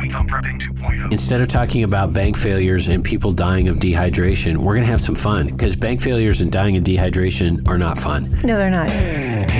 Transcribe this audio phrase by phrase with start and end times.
[0.00, 1.12] week Prepping 2.0.
[1.12, 5.00] Instead of talking about bank failures and people dying of dehydration, we're going to have
[5.00, 8.30] some fun because bank failures and dying of dehydration are not fun.
[8.42, 8.88] No, they're not.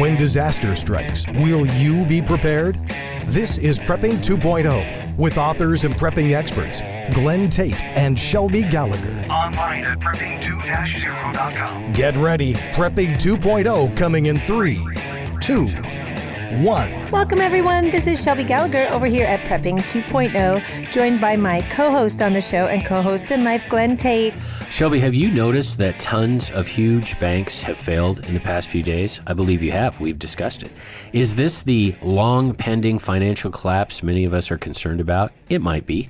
[0.01, 2.77] When disaster strikes, will you be prepared?
[3.25, 6.81] This is Prepping 2.0 with authors and prepping experts
[7.15, 9.25] Glenn Tate and Shelby Gallagher.
[9.31, 11.93] Online at prepping2-0.com.
[11.93, 12.55] Get ready.
[12.55, 14.77] Prepping 2.0 coming in 3,
[15.41, 15.69] 2,
[16.51, 17.11] 1.
[17.13, 17.91] Welcome, everyone.
[17.91, 22.33] This is Shelby Gallagher over here at Prepping 2.0, joined by my co host on
[22.33, 24.43] the show and co host in life, Glenn Tate.
[24.69, 28.83] Shelby, have you noticed that tons of huge banks have failed in the past few
[28.83, 29.21] days?
[29.29, 30.01] I believe you have.
[30.01, 30.73] We've discussed it.
[31.13, 35.33] Is this the long pending financial collapse many of us are concerned about?
[35.49, 36.09] It might be.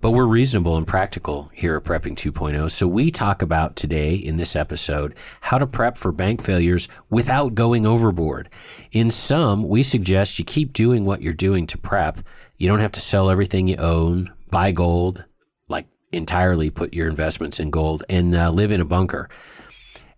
[0.00, 2.70] But we're reasonable and practical here at Prepping 2.0.
[2.70, 7.54] So we talk about today in this episode how to prep for bank failures without
[7.54, 8.48] going overboard.
[8.92, 12.20] In some, we suggest you keep doing what you're doing to prep.
[12.56, 15.26] You don't have to sell everything you own, buy gold,
[15.68, 19.28] like entirely put your investments in gold, and uh, live in a bunker.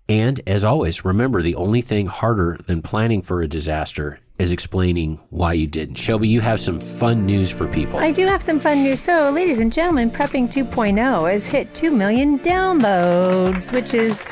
[0.09, 5.21] And as always, remember the only thing harder than planning for a disaster is explaining
[5.31, 5.95] why you didn't.
[5.95, 7.99] Shelby, you have some fun news for people.
[7.99, 8.99] I do have some fun news.
[8.99, 14.25] So, ladies and gentlemen, Prepping 2.0 has hit 2 million downloads, which is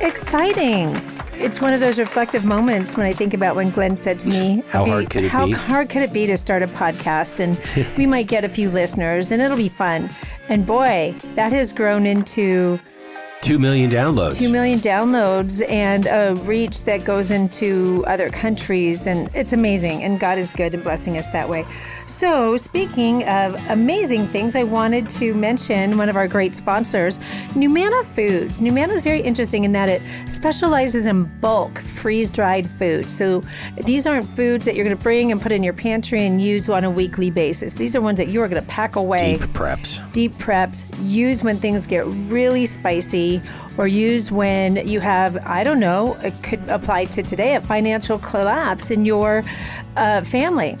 [0.00, 0.88] exciting.
[1.34, 4.62] It's one of those reflective moments when I think about when Glenn said to me,
[4.70, 7.40] How you- hard could it how be?" hard could it be to start a podcast?
[7.40, 10.08] And we might get a few listeners and it'll be fun.
[10.48, 12.78] And boy, that has grown into
[13.40, 14.38] 2 million downloads.
[14.38, 19.06] 2 million downloads and a reach that goes into other countries.
[19.06, 20.02] And it's amazing.
[20.02, 21.64] And God is good and blessing us that way.
[22.06, 27.18] So, speaking of amazing things, I wanted to mention one of our great sponsors,
[27.54, 28.62] Numanna Foods.
[28.62, 33.10] Numanna is very interesting in that it specializes in bulk freeze dried food.
[33.10, 33.42] So,
[33.84, 36.68] these aren't foods that you're going to bring and put in your pantry and use
[36.68, 37.74] on a weekly basis.
[37.74, 40.12] These are ones that you are going to pack away Deep preps.
[40.12, 43.27] deep preps use when things get really spicy
[43.76, 48.18] or use when you have i don't know it could apply to today a financial
[48.18, 49.42] collapse in your
[49.96, 50.76] uh, family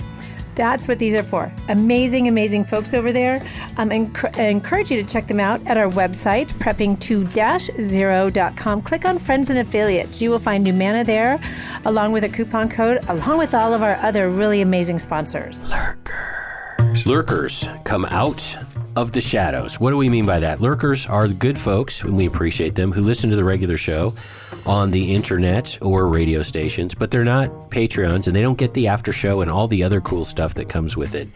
[0.58, 1.52] that's what these are for.
[1.68, 3.36] Amazing, amazing folks over there.
[3.76, 8.82] Um, enc- I encourage you to check them out at our website, prepping2-0.com.
[8.82, 10.20] Click on Friends and Affiliates.
[10.20, 11.38] You will find Numanna there,
[11.84, 15.64] along with a coupon code, along with all of our other really amazing sponsors.
[17.06, 18.56] Lurkers come out
[19.00, 19.78] of the shadows.
[19.78, 20.60] What do we mean by that?
[20.60, 24.12] Lurkers are the good folks, and we appreciate them, who listen to the regular show
[24.66, 28.88] on the internet or radio stations, but they're not Patreons and they don't get the
[28.88, 31.28] after show and all the other cool stuff that comes with it.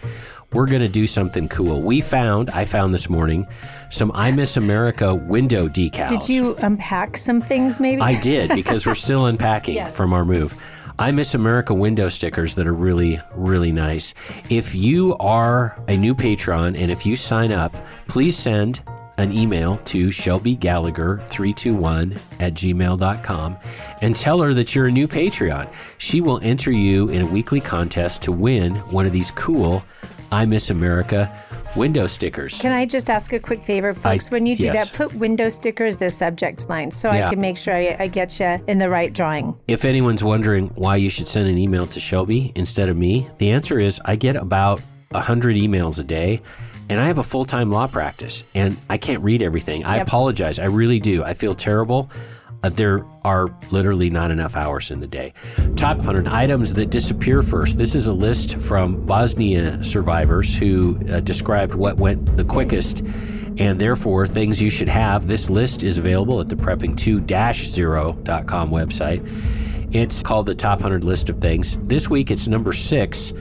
[0.53, 1.81] We're going to do something cool.
[1.83, 3.47] We found, I found this morning,
[3.91, 6.09] some I Miss America window decals.
[6.09, 8.03] Did you unpack some things maybe?
[8.03, 9.97] I did because we're still unpacking Yes.
[9.97, 10.55] from our move.
[10.99, 14.15] I Miss America window stickers that are really, really nice.
[14.51, 17.75] If you are a new patron and if you sign up,
[18.09, 18.83] please send
[19.19, 23.57] an email to Shelby Gallagher 321 at gmail.com
[24.01, 25.73] and tell her that you're a new Patreon.
[25.99, 29.83] She will enter you in a weekly contest to win one of these cool
[30.31, 31.31] I Miss America
[31.77, 32.61] window stickers.
[32.61, 34.31] Can I just ask a quick favor, folks?
[34.31, 34.91] when you do yes.
[34.91, 37.27] that, put window stickers the subject line so Yeah.
[37.27, 39.59] I can make sure I, I get you in the right drawing.
[39.67, 43.51] If anyone's wondering why you should send an email to Shelby instead of me, the
[43.51, 44.81] answer is I get about
[45.11, 46.41] 100 emails a day
[46.89, 49.85] and I have a full time law practice and I can't read everything.
[49.85, 50.59] I apologize.
[50.59, 51.25] I really do.
[51.25, 52.11] I feel terrible.
[52.63, 55.33] Uh, there are literally not enough hours in the day.
[55.75, 57.77] Top 100 items that disappear first.
[57.77, 63.01] This is a list from Bosnia survivors who uh, described what went the quickest
[63.59, 65.27] and therefore things you should have.
[65.27, 69.95] This list is available at the prepping2-0.com website.
[69.95, 71.77] It's called the top 100 list of things.
[71.79, 73.35] This week it's number six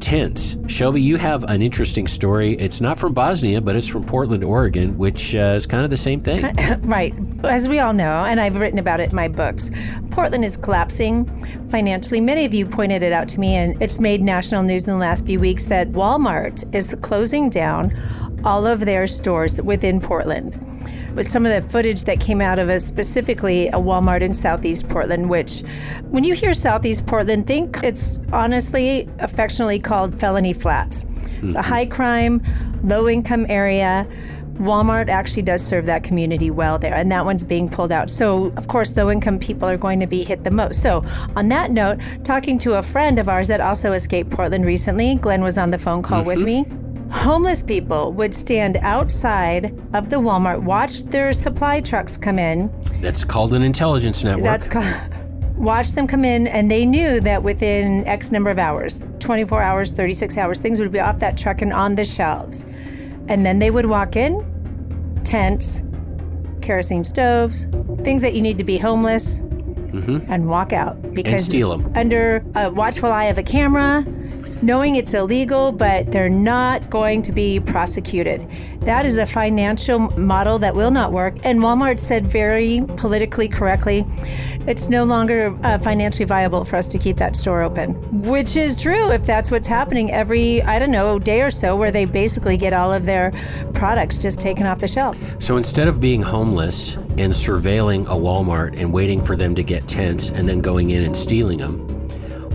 [0.00, 0.56] tents.
[0.66, 2.52] Shelby, you have an interesting story.
[2.54, 5.96] It's not from Bosnia, but it's from Portland, Oregon, which uh, is kind of the
[5.96, 6.54] same thing.
[6.80, 7.14] right.
[7.44, 9.70] As we all know, and I've written about it in my books,
[10.10, 11.26] Portland is collapsing
[11.68, 12.20] financially.
[12.20, 14.98] Many of you pointed it out to me, and it's made national news in the
[14.98, 17.92] last few weeks that Walmart is closing down
[18.44, 20.69] all of their stores within Portland.
[21.14, 24.88] But some of the footage that came out of a specifically a Walmart in Southeast
[24.88, 25.62] Portland, which
[26.08, 31.04] when you hear Southeast Portland, think it's honestly affectionately called felony flats.
[31.42, 31.68] It's a mm-hmm.
[31.68, 32.42] high crime,
[32.82, 34.06] low income area.
[34.54, 38.10] Walmart actually does serve that community well there, and that one's being pulled out.
[38.10, 40.82] So, of course, low income people are going to be hit the most.
[40.82, 41.02] So,
[41.34, 45.42] on that note, talking to a friend of ours that also escaped Portland recently, Glenn
[45.42, 46.70] was on the phone call with mm-hmm.
[46.70, 46.79] me.
[47.10, 52.72] Homeless people would stand outside of the Walmart, watch their supply trucks come in.
[53.00, 54.44] That's called an intelligence network.
[54.44, 54.86] That's called.
[55.56, 59.92] Watch them come in, and they knew that within X number of hours 24 hours,
[59.92, 62.64] 36 hours, things would be off that truck and on the shelves.
[63.28, 65.82] And then they would walk in, tents,
[66.62, 67.66] kerosene stoves,
[68.04, 70.32] things that you need to be homeless, mm-hmm.
[70.32, 74.02] and walk out because steal them under a watchful eye of a camera,
[74.62, 78.48] knowing it's illegal, but they're not going to be prosecuted.
[78.80, 81.36] That is a financial model that will not work.
[81.44, 84.06] And Walmart said very politically correctly,
[84.66, 88.80] it's no longer uh, financially viable for us to keep that store open, which is
[88.80, 92.56] true if that's what's happening every, I don't know, day or so, where they basically
[92.56, 93.32] get all of their
[93.74, 95.26] products just taken off the shelves.
[95.38, 99.88] So instead of being homeless and surveilling a Walmart and waiting for them to get
[99.88, 101.89] tents and then going in and stealing them,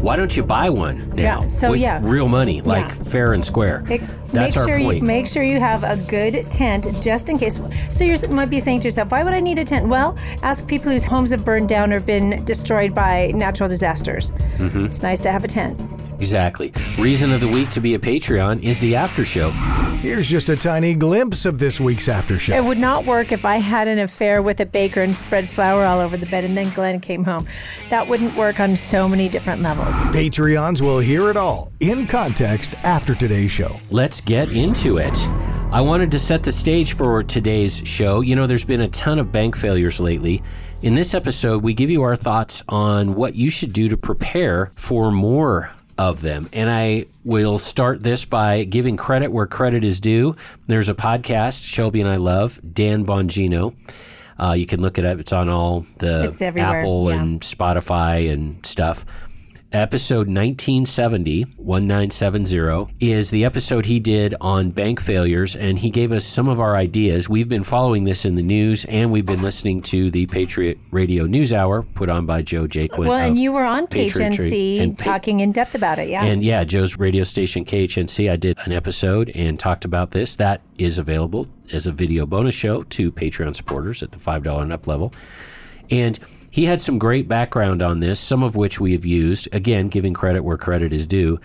[0.05, 1.99] why don't you buy one now Yeah, so with yeah.
[2.03, 2.93] real money, like Yeah.
[2.93, 3.83] fair and square?
[3.89, 4.97] Make, That's make our sure point.
[4.97, 7.59] you make sure you have a good tent just in case.
[7.91, 10.67] So you might be saying to yourself, "Why would I need a tent?" Well, ask
[10.67, 14.31] people whose homes have burned down or been destroyed by natural disasters.
[14.57, 14.85] Mm-hmm.
[14.85, 15.79] It's nice to have a tent.
[16.17, 16.71] exactly.
[16.97, 19.51] Reason of the week to be a Patreon is the after show.
[20.01, 22.55] Here's just a tiny glimpse of this week's after show.
[22.55, 25.83] It would not work if I had an affair with a baker and spread flour
[25.83, 27.47] all over the bed, and then Glenn came home.
[27.89, 29.95] That wouldn't work on so many different levels.
[30.13, 33.79] Patreons will hear it all in context after today's show.
[33.89, 35.27] Let's get into it.
[35.71, 38.21] I wanted to set the stage for today's show.
[38.21, 40.41] You know, there's been a ton of bank failures lately.
[40.81, 44.71] In this episode, we give you our thoughts on what you should do to prepare
[44.75, 46.49] for more of them.
[46.53, 50.35] And I will start this by giving credit where credit is due.
[50.67, 53.75] There's a podcast Shelby and I love, Dan Bongino.
[54.37, 55.19] Uh, you can look it up.
[55.19, 57.21] It's on all the Apple yeah.
[57.21, 59.05] and Spotify and stuff.
[59.75, 66.23] Episode 1970, 1970, is the episode he did on bank failures, and he gave us
[66.23, 67.27] some of our ideas.
[67.27, 71.25] We've been following this in the news, and we've been listening to the Patriot Radio
[71.25, 72.99] News Hour put on by Joe Jaquin.
[72.99, 76.23] Well, and you were on KHNC and talking in depth about it, yeah.
[76.23, 80.37] and yeah, Joe's radio station KHNC, I did an episode and talked about this.
[80.37, 84.71] That is available as a video bonus show to Patreon supporters at the $5 and
[84.71, 85.13] up level.
[85.91, 86.17] And
[86.55, 90.13] he had some great background on this, some of which we have used, again, giving
[90.13, 91.37] credit where credit is due.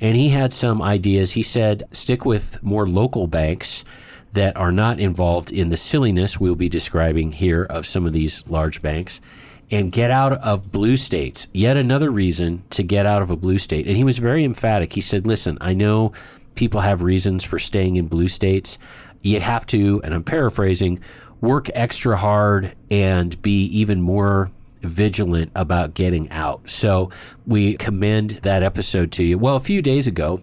[0.00, 1.30] And he had some ideas.
[1.30, 3.84] He said, stick with more local banks
[4.32, 8.44] that are not involved in the silliness we'll be describing here of some of these
[8.48, 9.20] large banks
[9.70, 11.46] and get out of blue states.
[11.52, 13.86] Yet another reason to get out of a blue state.
[13.86, 14.94] And he was very emphatic.
[14.94, 16.12] He said, listen, I know
[16.56, 18.80] people have reasons for staying in blue states.
[19.22, 20.98] You have to, and I'm paraphrasing,
[21.40, 24.50] work extra hard and be even more
[24.86, 26.68] vigilant about getting out.
[26.68, 27.10] So
[27.46, 29.38] we commend that episode to you.
[29.38, 30.40] Well, a few days ago,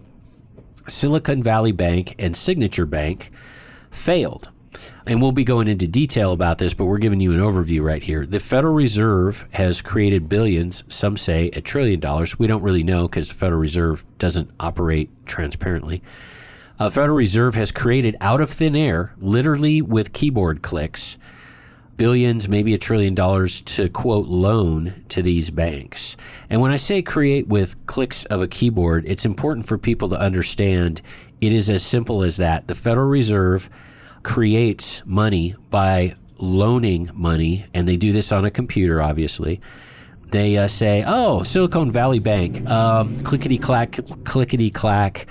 [0.86, 3.30] Silicon Valley Bank and Signature Bank
[3.90, 4.50] failed.
[5.06, 8.02] And we'll be going into detail about this, but we're giving you an overview right
[8.02, 8.26] here.
[8.26, 12.38] The Federal Reserve has created billions, some say a trillion dollars.
[12.38, 16.02] We don't really know because the Federal Reserve doesn't operate transparently.
[16.78, 21.18] Uh, Federal Reserve has created out of thin air, literally with keyboard clicks,
[21.96, 26.16] billions, maybe a trillion dollars to quote loan to these banks.
[26.50, 30.18] And when I say create with clicks of a keyboard, it's important for people to
[30.18, 31.02] understand
[31.40, 32.68] it is as simple as that.
[32.68, 33.68] The Federal Reserve
[34.22, 39.60] creates money by loaning money, and they do this on a computer, obviously.
[40.30, 45.26] They uh, say, "Oh, Silicon Valley Bank, um, clickety clack, clickety clack,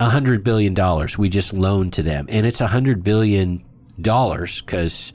[0.00, 1.18] a hundred billion dollars.
[1.18, 3.64] We just loaned to them, and it's a hundred billion
[4.00, 5.12] dollars because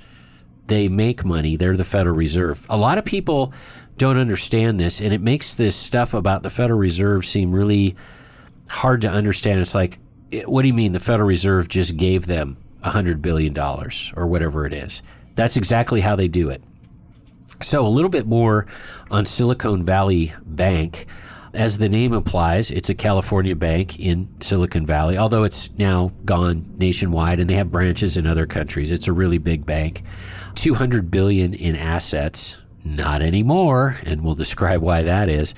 [0.67, 1.55] they make money.
[1.55, 2.65] They're the Federal Reserve.
[2.69, 3.53] A lot of people
[3.97, 7.95] don't understand this, and it makes this stuff about the Federal Reserve seem really
[8.69, 9.59] hard to understand.
[9.59, 9.99] It's like,
[10.31, 14.11] eh, what do you mean the Federal Reserve just gave them a hundred billion dollars
[14.15, 15.01] or whatever it is?
[15.35, 16.61] That's exactly how they do it.
[17.61, 18.65] So, a little bit more
[19.11, 21.05] on Silicon Valley Bank.
[21.53, 26.65] As the name implies, it's a California bank in Silicon Valley, although it's now gone
[26.79, 28.91] nationwide and they have branches in other countries.
[28.91, 30.01] It's a really big bank.
[30.55, 35.55] 200 billion in assets, not anymore, and we'll describe why that is.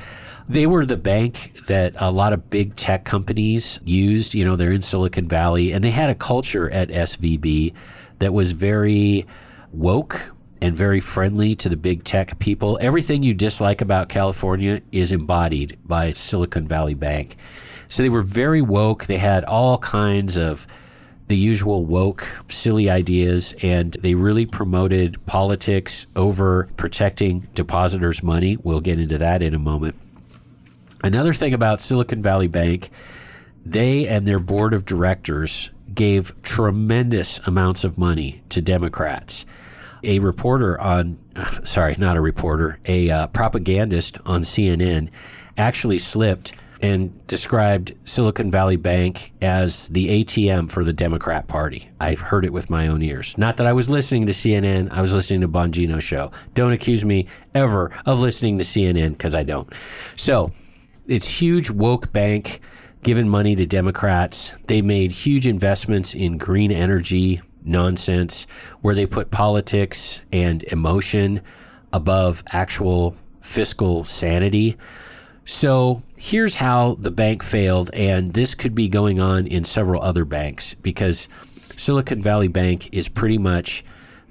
[0.48, 4.36] They were the bank that a lot of big tech companies used.
[4.36, 7.74] You know, they're in Silicon Valley, and they had a culture at SVB
[8.20, 9.25] that was very
[9.72, 12.78] woke and very friendly to the big tech people.
[12.80, 17.38] Everything you dislike about California is embodied by Silicon Valley Bank.
[17.88, 19.06] So they were very woke.
[19.06, 20.66] They had all kinds of
[21.27, 28.58] the usual woke, silly ideas, and they really promoted politics over protecting depositors' money.
[28.63, 29.96] We'll get into that in a moment.
[31.03, 32.89] Another thing about Silicon Valley Bank,
[33.65, 39.46] they and their board of directors gave tremendous amounts of money to Democrats.
[40.03, 41.17] A reporter on,
[41.63, 45.10] sorry, not a reporter, a uh, propagandist on CNN
[45.58, 51.89] actually slipped and described Silicon Valley Bank as the ATM for the Democrat Party.
[52.00, 53.38] I've heard it with my own ears.
[53.38, 56.32] Not that I was listening to CNN, I was listening to Bongino show.
[56.53, 59.72] Don't accuse me ever of listening to CNN because I don't.
[60.15, 60.51] So,
[61.08, 62.62] it's huge woke bank
[63.03, 64.55] giving money to Democrats.
[64.65, 68.48] They made huge investments in green energy nonsense
[68.82, 71.41] where they put politics and emotion
[71.94, 74.77] above actual fiscal sanity.
[75.46, 80.25] So here's how the bank failed, and this could be going on in several other
[80.25, 81.27] banks because
[81.77, 83.84] Silicon Valley Bank is pretty much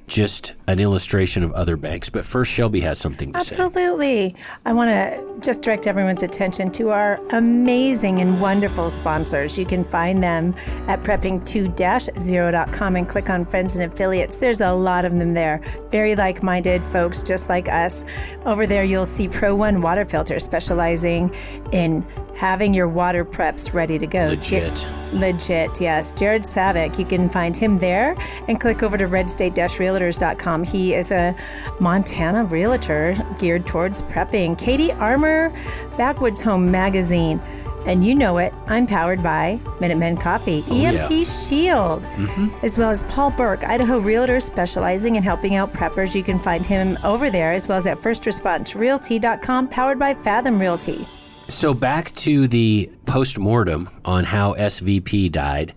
[0.06, 2.10] just an illustration of other banks.
[2.10, 3.74] But first, Shelby has something to Absolutely.
[3.74, 4.34] say.
[4.34, 4.36] Absolutely.
[4.66, 9.58] I want to just direct everyone's attention to our amazing and wonderful sponsors.
[9.58, 10.54] You can find them
[10.88, 14.36] at prepping2-0.com and click on friends and affiliates.
[14.36, 15.60] There's a lot of them there.
[15.90, 18.04] Very like-minded folks just like us.
[18.44, 21.34] Over there, you'll see Pro One Water Filter specializing
[21.72, 24.28] in having your water preps ready to go.
[24.28, 24.86] Legit.
[25.12, 26.12] legit, yes.
[26.12, 28.16] Jared Savik, you can find him there
[28.48, 30.64] and click over to redstate-realtors.com.
[30.64, 31.34] He is a
[31.80, 34.58] Montana realtor geared towards prepping.
[34.58, 35.52] CATI Armor,
[35.96, 37.40] Backwoods Home Magazine.
[37.86, 41.22] And you know it, I'm powered by Minutemen Coffee, oh, EMP yeah.
[41.22, 42.48] Shield, mm-hmm.
[42.64, 46.16] as well as Paul Burke, Idaho Realtor, specializing in helping out preppers.
[46.16, 51.06] You can find him over there, as well as at FirstResponseRealty.com, powered by Fathom Realty.
[51.48, 55.74] So back to the post mortem on how SVB died.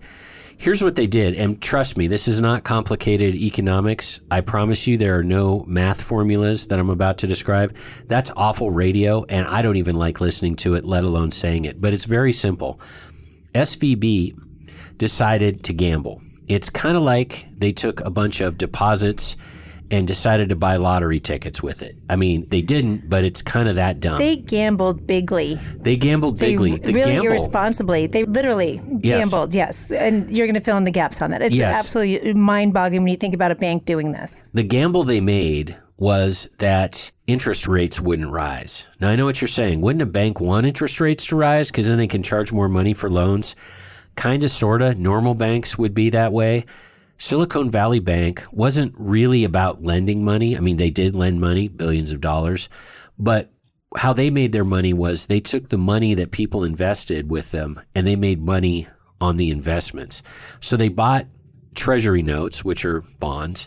[0.56, 4.18] Here's what they did, and trust me, this is not complicated economics.
[4.28, 7.76] I promise you, there are no math formulas that I'm about to describe.
[8.06, 11.80] That's awful radio, and I don't even like listening to it, let alone saying it.
[11.80, 12.80] But it's very simple.
[13.54, 14.36] SVB
[14.96, 16.22] decided to gamble.
[16.48, 19.36] It's kind of like they took a bunch of deposits
[19.90, 21.96] and decided to buy lottery tickets with it.
[22.10, 24.18] I mean, they didn't, but it's kind of that dumb.
[24.18, 25.56] They gambled bigly.
[25.76, 26.72] They gambled bigly.
[26.72, 28.06] They the really gamble, irresponsibly.
[28.06, 29.30] They literally yes.
[29.30, 29.90] gambled, yes.
[29.90, 31.42] And you're going to fill in the gaps on that.
[31.42, 31.78] It's yes.
[31.78, 34.44] absolutely mind boggling when you think about a bank doing this.
[34.52, 38.86] The gamble they made was that interest rates wouldn't rise.
[39.00, 39.80] Now, I know what you're saying.
[39.80, 42.94] Wouldn't a bank want interest rates to rise because then they can charge more money
[42.94, 43.56] for loans?
[44.14, 44.98] Kind of, sort of.
[44.98, 46.66] Normal banks would be that way.
[47.18, 50.56] Silicon Valley Bank wasn't really about lending money.
[50.56, 52.68] I mean, they did lend money, billions of dollars,
[53.18, 53.52] but
[53.96, 57.80] how they made their money was they took the money that people invested with them
[57.94, 58.86] and they made money
[59.20, 60.22] on the investments.
[60.60, 61.26] So they bought
[61.74, 63.66] treasury notes, which are bonds,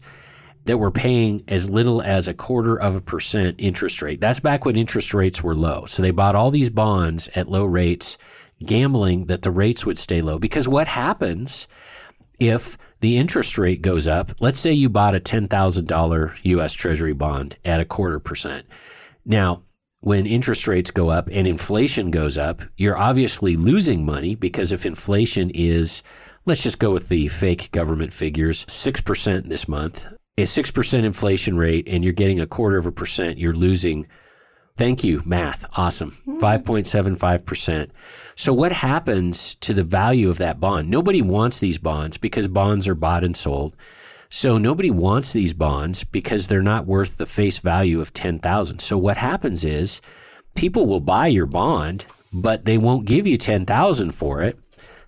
[0.66, 4.22] that were paying as little as a quarter of a percent interest rate.
[4.22, 5.86] That's back when interest rates were low.
[5.86, 8.18] So they bought all these bonds at low rates,
[8.64, 10.38] gambling that the rates would stay low.
[10.38, 11.68] Because what happens
[12.40, 17.58] if the interest rate goes up, let's say you bought a $10,000 US Treasury bond
[17.66, 18.66] at a quarter percent.
[19.26, 19.64] Now,
[20.00, 24.86] when interest rates go up and inflation goes up, you're obviously losing money because if
[24.86, 26.02] inflation is,
[26.46, 30.06] let's just go with the fake government figures, 6% this month,
[30.38, 34.08] a 6% inflation rate, and you're getting a quarter of a percent, you're losing
[34.76, 35.66] Thank you, math.
[35.78, 36.18] Awesome.
[36.28, 37.90] 5.75%.
[38.36, 40.90] So, what happens to the value of that bond?
[40.90, 43.76] Nobody wants these bonds because bonds are bought and sold.
[44.30, 48.80] So, nobody wants these bonds because they're not worth the face value of 10,000.
[48.80, 50.02] So, what happens is
[50.56, 54.58] people will buy your bond, but they won't give you 10,000 for it.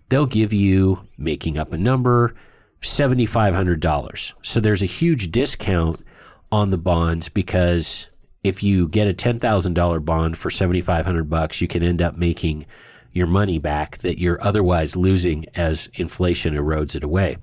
[0.10, 2.36] They'll give you, making up a number,
[2.82, 4.34] $7,500.
[4.44, 6.04] So, there's a huge discount
[6.52, 8.08] on the bonds because
[8.44, 12.66] if you get a $10,000 bond for 7500 bucks, you can end up making
[13.12, 17.38] your money back that you're otherwise losing as inflation erodes it away.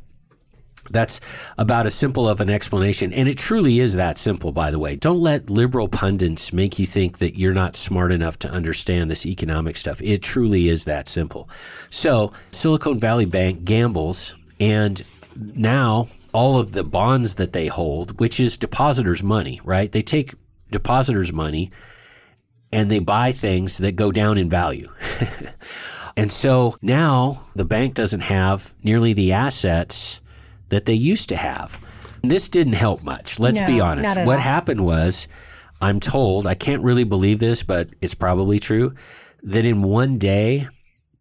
[0.90, 1.20] That's
[1.56, 3.12] about as simple of an explanation.
[3.12, 4.96] And it truly is that simple, by the way.
[4.96, 9.24] Don't let liberal pundits make you think that you're not smart enough to understand this
[9.24, 10.02] economic stuff.
[10.02, 11.48] It truly is that simple.
[11.90, 15.02] So, Silicon Valley Bank gambles, and
[15.36, 19.92] now all of the bonds that they hold, which is depositors' money, right?
[19.92, 20.34] They take
[20.70, 21.70] depositors' money
[22.72, 24.88] and they buy things that go down in value.
[26.16, 30.20] and so now the bank doesn't have nearly the assets
[30.68, 31.84] that they used to have.
[32.22, 33.40] This didn't help much.
[33.40, 34.16] Let's no, be honest.
[34.20, 34.42] What all.
[34.42, 35.26] happened was,
[35.80, 38.94] I'm told, I can't really believe this, but it's probably true,
[39.42, 40.68] that in one day,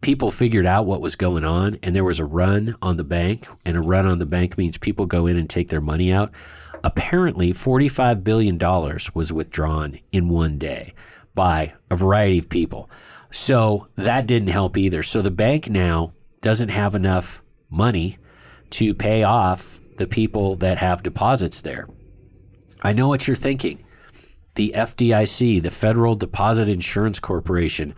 [0.01, 3.47] people figured out what was going on and there was a run on the bank.
[3.65, 6.31] And a run on the bank means people go in and take their money out
[6.83, 8.57] apparently $45 billion
[9.13, 10.93] was withdrawn in one day
[11.35, 12.89] by a variety of people.
[13.31, 15.03] So that didn't help either.
[15.03, 18.17] So the bank now doesn't have enough money
[18.71, 21.87] to pay off the people that have deposits there.
[22.81, 23.83] I know what you're thinking.
[24.55, 27.93] The FDIC, the Federal Deposit Insurance Corporation,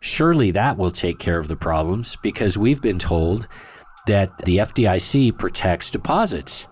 [0.00, 3.46] Surely that will take care of the problems because we've been told
[4.06, 6.66] that the FDIC protects deposits.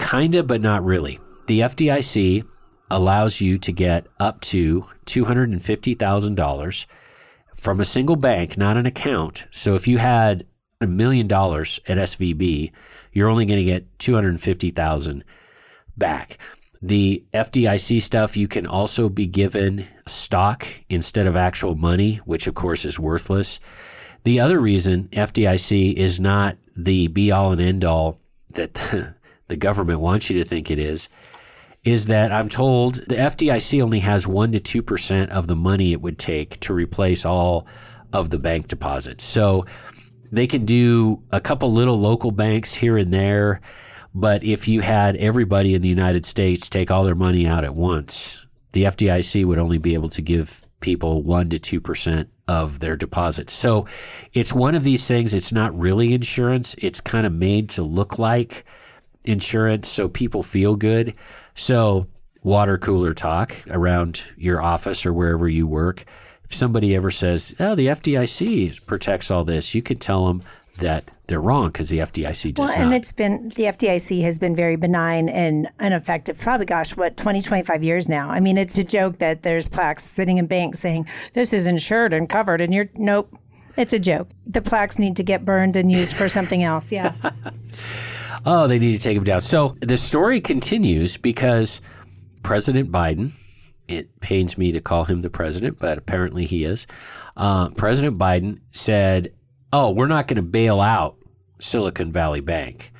[0.00, 1.18] Kinda, but not really.
[1.46, 2.44] The FDIC
[2.90, 6.86] allows you to get up to $250,000
[7.54, 9.46] from a single bank, not an account.
[9.50, 10.44] So if you had
[10.80, 12.72] a million dollars at SVB,
[13.12, 15.24] you're only going to get 250,000
[15.96, 16.38] back.
[16.82, 22.54] The FDIC stuff, you can also be given stock instead of actual money, which of
[22.54, 23.60] course is worthless.
[24.24, 28.18] The other reason FDIC is not the be all and end all
[28.54, 29.14] that
[29.50, 31.10] the government wants you to think it is,
[31.84, 36.00] is that I'm told the FDIC only has 1% to 2% of the money it
[36.00, 37.66] would take to replace all
[38.12, 39.24] of the bank deposits.
[39.24, 39.66] So
[40.32, 43.60] they can do a couple little local banks here and there
[44.14, 47.74] but if you had everybody in the United States take all their money out at
[47.74, 52.96] once, the FDIC would only be able to give people 1 to 2% of their
[52.96, 53.52] deposits.
[53.52, 53.86] So
[54.32, 56.74] it's one of these things, it's not really insurance.
[56.78, 58.64] It's kind of made to look like
[59.24, 61.14] insurance so people feel good.
[61.54, 62.06] So
[62.42, 66.04] water cooler talk around your office or wherever you work.
[66.44, 70.42] If somebody ever says, "Oh, the FDIC protects all this," you could tell them
[70.78, 72.84] that they're wrong because the FDIC does well, not.
[72.86, 76.38] and it's been the FDIC has been very benign and ineffective.
[76.38, 78.30] Probably, gosh, what 20, 25 years now.
[78.30, 82.12] I mean, it's a joke that there's plaques sitting in banks saying this is insured
[82.12, 83.32] and covered, and you're nope.
[83.76, 84.28] It's a joke.
[84.46, 86.90] The plaques need to get burned and used for something else.
[86.90, 87.12] Yeah.
[88.44, 89.40] oh, they need to take him down.
[89.40, 91.80] So the story continues because
[92.42, 93.32] President Biden.
[93.88, 96.86] It pains me to call him the president, but apparently he is.
[97.36, 99.32] Uh, president Biden said
[99.72, 101.16] oh, we're not going to bail out
[101.58, 102.92] Silicon Valley Bank.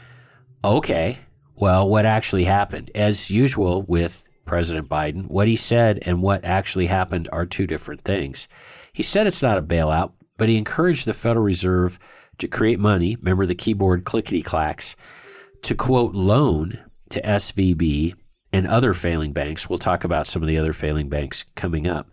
[0.64, 1.18] Okay.
[1.54, 2.90] Well, what actually happened?
[2.94, 8.00] As usual with President Biden, what he said and what actually happened are two different
[8.02, 8.49] things.
[8.92, 11.99] He said it's not a bailout, but he encouraged the Federal Reserve
[12.38, 13.16] to create money.
[13.16, 14.97] Remember the keyboard clickety clacks
[15.62, 16.79] to quote loan
[17.11, 18.14] to SVB
[18.53, 19.68] and other failing banks.
[19.68, 22.11] We'll talk about some of the other failing banks coming up.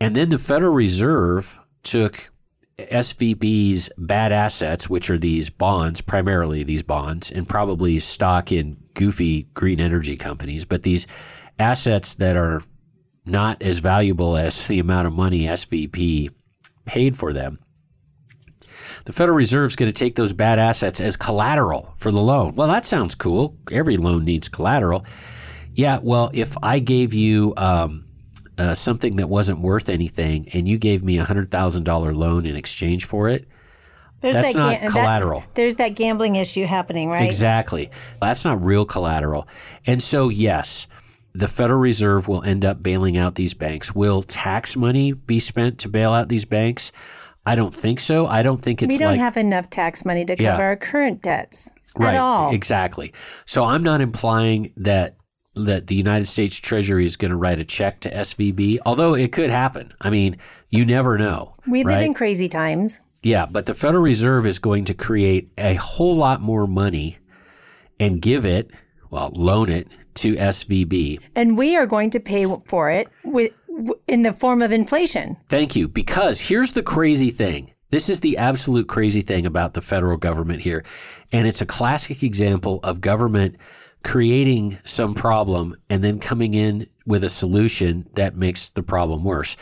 [0.00, 2.30] And then the Federal Reserve took
[2.78, 9.44] SVB's bad assets, which are these bonds, primarily these bonds, and probably stock in goofy
[9.54, 11.06] green energy companies, but these
[11.58, 12.62] assets that are
[13.24, 16.30] not as valuable as the amount of money SVB
[16.84, 17.58] paid for them.
[19.04, 22.54] The Federal Reserve is going to take those bad assets as collateral for the loan.
[22.54, 23.56] Well, that sounds cool.
[23.70, 25.04] Every loan needs collateral.
[25.74, 28.04] Yeah, well, if I gave you um,
[28.58, 32.46] uh, something that wasn't worth anything and you gave me a hundred thousand dollar loan
[32.46, 33.48] in exchange for it,
[34.20, 35.40] there's that's that not ga- collateral.
[35.40, 37.24] That, there's that gambling issue happening, right?
[37.24, 37.90] Exactly.
[38.20, 39.48] That's not real collateral.
[39.84, 40.86] And so, yes,
[41.34, 43.94] the Federal Reserve will end up bailing out these banks.
[43.94, 46.92] Will tax money be spent to bail out these banks?
[47.44, 48.26] I don't think so.
[48.26, 48.92] I don't think it's.
[48.92, 50.66] We don't like, have enough tax money to cover yeah.
[50.66, 52.54] our current debts right, at all.
[52.54, 53.12] Exactly.
[53.44, 55.16] So I'm not implying that
[55.54, 59.32] that the United States Treasury is going to write a check to SVB, although it
[59.32, 59.92] could happen.
[60.00, 60.38] I mean,
[60.70, 61.52] you never know.
[61.66, 61.96] We right?
[61.96, 63.00] live in crazy times.
[63.22, 67.18] Yeah, but the Federal Reserve is going to create a whole lot more money
[68.00, 68.70] and give it,
[69.10, 71.20] well, loan it to SVB.
[71.36, 73.52] And we are going to pay for it with
[74.06, 75.36] in the form of inflation.
[75.48, 75.88] Thank you.
[75.88, 77.72] Because here's the crazy thing.
[77.90, 80.82] This is the absolute crazy thing about the federal government here.
[81.30, 83.56] And it's a classic example of government
[84.02, 89.56] creating some problem and then coming in with a solution that makes the problem worse.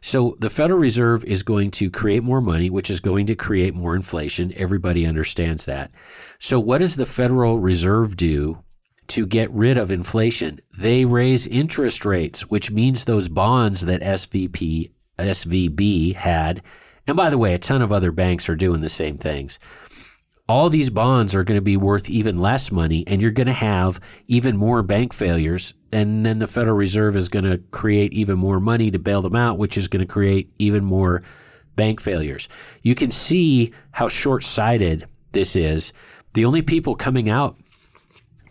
[0.00, 3.74] So the Federal Reserve is going to create more money, which is going to create
[3.74, 4.52] more inflation.
[4.56, 5.90] Everybody understands that.
[6.38, 8.62] So what does the Federal Reserve do
[9.08, 10.60] to get rid of inflation?
[10.76, 16.62] They raise interest rates, which means those bonds that SVP, SVB had,
[17.06, 19.58] and by the way, a ton of other banks are doing the same things.
[20.48, 23.52] All these bonds are going to be worth even less money and you're going to
[23.52, 28.38] have even more bank failures and then the federal reserve is going to create even
[28.38, 31.22] more money to bail them out which is going to create even more
[31.74, 32.48] bank failures.
[32.82, 35.92] You can see how short-sighted this is.
[36.34, 37.56] The only people coming out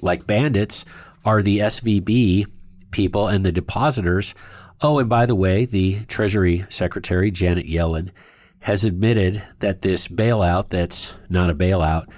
[0.05, 0.85] like bandits
[1.25, 2.45] are the svb
[2.91, 4.33] people and the depositors
[4.81, 8.11] oh and by the way the treasury secretary janet yellen
[8.65, 12.09] has admitted that this bailout, that's not a bailout,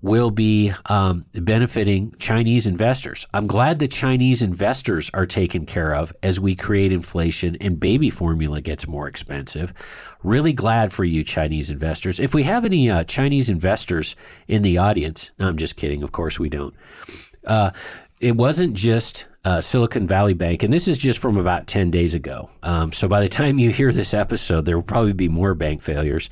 [0.00, 3.24] will be um, benefiting Chinese investors.
[3.32, 8.10] I'm glad the Chinese investors are taken care of as we create inflation and baby
[8.10, 9.72] formula gets more expensive.
[10.24, 12.18] Really glad for you, Chinese investors.
[12.18, 14.16] If we have any uh, Chinese investors
[14.48, 16.02] in the audience, I'm just kidding.
[16.02, 16.74] Of course, we don't.
[17.46, 17.70] Uh,
[18.20, 22.14] it wasn't just uh, Silicon Valley Bank, and this is just from about 10 days
[22.14, 22.50] ago.
[22.62, 25.82] Um, so by the time you hear this episode, there will probably be more bank
[25.82, 26.30] failures.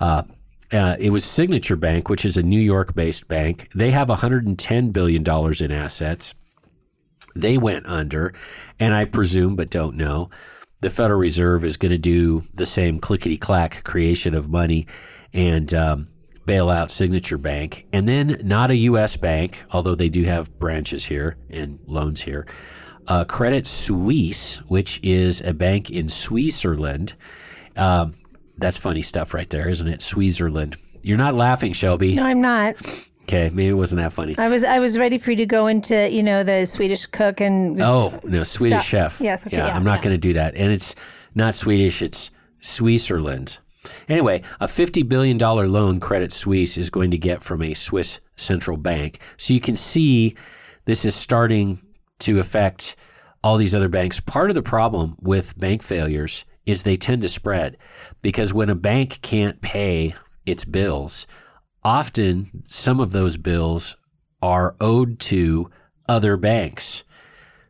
[0.00, 0.24] Uh,
[0.72, 3.68] uh, it was Signature Bank, which is a New York based bank.
[3.74, 6.34] They have $110 billion in assets.
[7.34, 8.34] They went under,
[8.80, 10.28] and I presume, but don't know,
[10.80, 14.86] the Federal Reserve is going to do the same clickety clack creation of money
[15.32, 16.08] and um,
[16.48, 17.86] bail out Signature Bank.
[17.92, 19.18] And then, not a U.S.
[19.18, 22.46] bank, although they do have branches here and loans here.
[23.06, 27.14] Uh, Credit Suisse, which is a bank in Switzerland.
[27.76, 28.14] Um,
[28.56, 30.00] that's funny stuff right there, isn't it?
[30.00, 30.78] Switzerland.
[31.02, 32.14] You're not laughing, Shelby.
[32.14, 32.76] No, I'm not.
[33.24, 34.34] Okay, maybe it wasn't that funny.
[34.38, 37.42] I was I was ready for you to go into you know the Swedish cook
[37.42, 39.10] and Oh no, Swedish Stop.
[39.10, 39.20] chef.
[39.20, 40.04] Yes, okay, yeah, yeah, I'm not yeah.
[40.04, 40.94] going to do that, and it's
[41.34, 42.00] not Swedish.
[42.00, 42.30] It's
[42.60, 43.58] Switzerland.
[44.08, 48.76] Anyway, a $50 billion loan Credit Suisse is going to get from a Swiss central
[48.76, 49.18] bank.
[49.36, 50.36] So you can see
[50.84, 51.80] this is starting
[52.20, 52.96] to affect
[53.42, 54.20] all these other banks.
[54.20, 57.76] Part of the problem with bank failures is they tend to spread
[58.20, 61.26] because when a bank can't pay its bills,
[61.82, 63.96] often some of those bills
[64.42, 65.70] are owed to
[66.08, 67.04] other banks.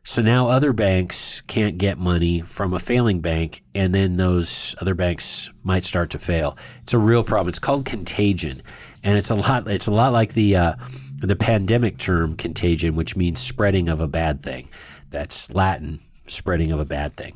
[0.09, 4.95] So now other banks can't get money from a failing bank, and then those other
[4.95, 6.57] banks might start to fail.
[6.83, 7.51] It's a real problem.
[7.51, 8.63] It's called contagion,
[9.05, 9.69] and it's a lot.
[9.69, 10.75] It's a lot like the uh,
[11.19, 14.71] the pandemic term contagion, which means spreading of a bad thing.
[15.11, 17.35] That's Latin, spreading of a bad thing.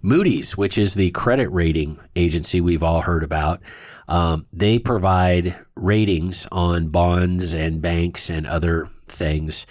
[0.00, 3.60] Moody's, which is the credit rating agency we've all heard about,
[4.08, 9.66] um, they provide ratings on bonds and banks and other things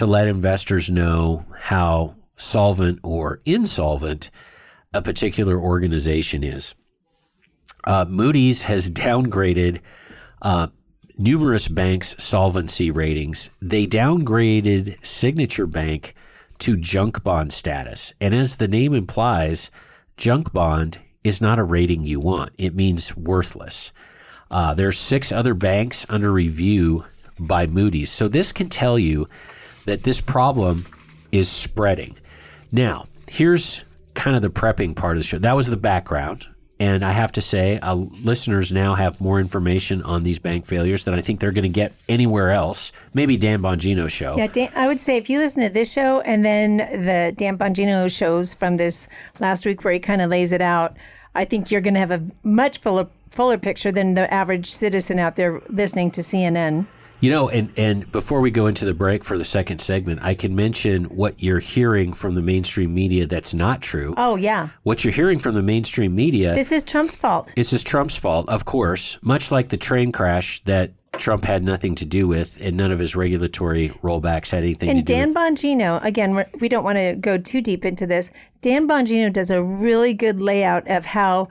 [0.00, 4.30] to let investors know how solvent or insolvent
[4.94, 6.74] a particular organization is.
[7.84, 9.80] Uh, Moody's has downgraded
[10.40, 10.68] uh,
[11.18, 13.50] numerous banks' solvency ratings.
[13.60, 16.14] They downgraded Signature Bank
[16.60, 18.14] to junk bond status.
[18.22, 19.70] And as the name implies,
[20.16, 23.92] junk bond is not a rating you want, it means worthless.
[24.50, 27.04] Uh, there are six other banks under review
[27.38, 28.10] by Moody's.
[28.10, 29.28] So this can tell you
[29.86, 30.86] that this problem
[31.32, 32.16] is spreading.
[32.72, 35.38] Now, here's kind of the prepping part of the show.
[35.38, 36.46] That was the background.
[36.78, 41.04] And I have to say, uh, listeners now have more information on these bank failures
[41.04, 42.90] than I think they're going to get anywhere else.
[43.12, 44.34] Maybe Dan Bongino's show.
[44.38, 47.58] Yeah, Dan, I would say if you listen to this show and then the Dan
[47.58, 49.08] Bongino shows from this
[49.40, 50.96] last week where he kind of lays it out,
[51.34, 55.18] I think you're going to have a much fuller fuller picture than the average citizen
[55.18, 56.86] out there listening to CNN.
[57.20, 60.34] You know, and, and before we go into the break for the second segment, I
[60.34, 64.14] can mention what you're hearing from the mainstream media that's not true.
[64.16, 67.52] Oh yeah, What you're hearing from the mainstream media this is Trump's fault.
[67.56, 71.94] This is Trump's fault, of course, much like the train crash that Trump had nothing
[71.96, 75.22] to do with, and none of his regulatory rollbacks had anything And to do with.
[75.22, 75.54] And Dan.
[75.54, 78.30] Bongino, again, we don't want to go too deep into this.
[78.60, 81.48] Dan Bongino does a really good layout of how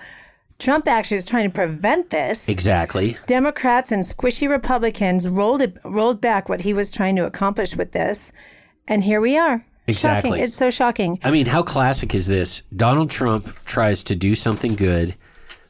[0.59, 2.49] Trump actually is trying to prevent this.
[2.49, 3.17] Exactly.
[3.25, 7.93] Democrats and squishy Republicans rolled it, rolled back what he was trying to accomplish with
[7.93, 8.33] this,
[8.87, 9.65] and here we are.
[9.87, 10.31] Exactly.
[10.31, 10.43] Shocking.
[10.43, 11.19] It's so shocking.
[11.23, 12.61] I mean, how classic is this?
[12.75, 15.15] Donald Trump tries to do something good.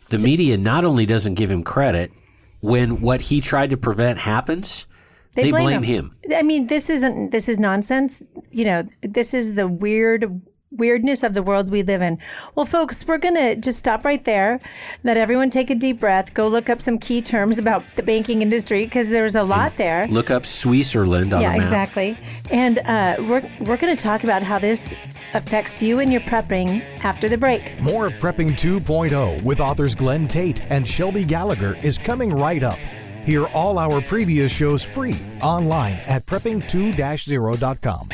[0.10, 2.12] The media not only doesn't give him credit,
[2.60, 4.88] when what he tried to prevent happens,
[5.36, 6.16] they, blame, him.
[6.36, 8.22] I mean, this isn't this is nonsense.
[8.52, 12.18] You know, this is the weird weirdness of the world we live in.
[12.56, 14.60] Well, folks, we're going to just stop right there.
[15.04, 16.34] Let everyone take a deep breath.
[16.34, 20.08] Go look up some key terms about the banking industry because there's a lot there.
[20.08, 21.60] Look up Switzerland on Yeah, a map.
[21.60, 22.18] exactly.
[22.52, 24.94] And uh, we're we're going to talk about how this
[25.34, 27.80] affects you and your prepping after the break.
[27.82, 32.78] More of Prepping 2.0 with authors Glenn Tate and Shelby Gallagher is coming right up.
[33.26, 38.10] Hear all our previous shows free online at prepping2-0.com.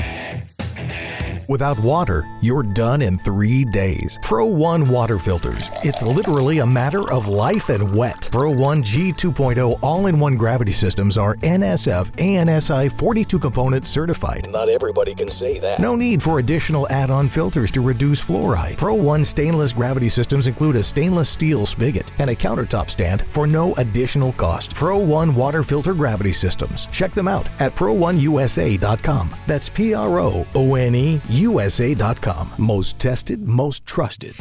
[1.48, 4.18] Without water, you're done in three days.
[4.24, 5.70] Pro One water filters.
[5.84, 8.30] It's literally a matter of life and wet.
[8.32, 14.48] Pro One G 2.0 all in one gravity systems are NSF ANSI 42 component certified.
[14.52, 15.80] Not everybody can say that.
[15.80, 18.78] No need for additional add on filters to reduce fluoride.
[18.78, 23.46] Pro One stainless gravity systems include a stainless steel spigot and a countertop stand for
[23.46, 24.74] no additional cost.
[24.74, 26.88] Pro One water filter gravity systems.
[26.88, 29.30] Check them out at pro1usa.com.
[29.46, 32.52] That's P R O O N E USA.com.
[32.58, 34.34] Most tested, most trusted.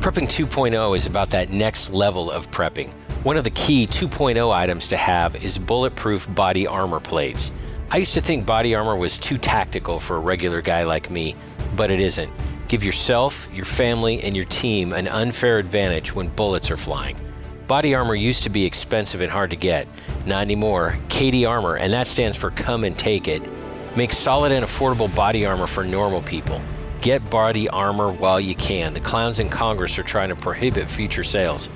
[0.00, 2.90] Prepping 2.0 is about that next level of prepping.
[3.22, 7.52] One of the key 2.0 items to have is bulletproof body armor plates.
[7.90, 11.34] I used to think body armor was too tactical for a regular guy like me,
[11.76, 12.32] but it isn't.
[12.68, 17.16] Give yourself, your family, and your team an unfair advantage when bullets are flying.
[17.66, 19.86] Body armor used to be expensive and hard to get.
[20.24, 20.96] Not anymore.
[21.08, 23.42] CATI Armor, and that stands for Come and Take It,
[23.96, 26.60] Make solid and affordable body armor for normal people.
[27.00, 28.94] Get body armor while you can.
[28.94, 31.68] The clowns in Congress are trying to prohibit future sales.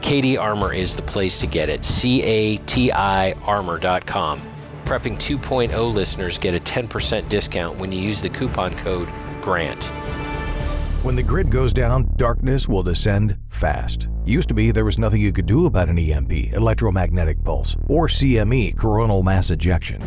[0.00, 1.84] CATI Armor is the place to get it.
[1.84, 4.40] C A T I armor.com.
[4.84, 9.08] Prepping 2.0 listeners get a 10% discount when you use the coupon code
[9.42, 9.84] GRANT.
[11.02, 14.08] When the grid goes down, darkness will descend fast.
[14.24, 18.08] Used to be there was nothing you could do about an EMP, electromagnetic pulse, or
[18.08, 20.02] CME, coronal mass ejection.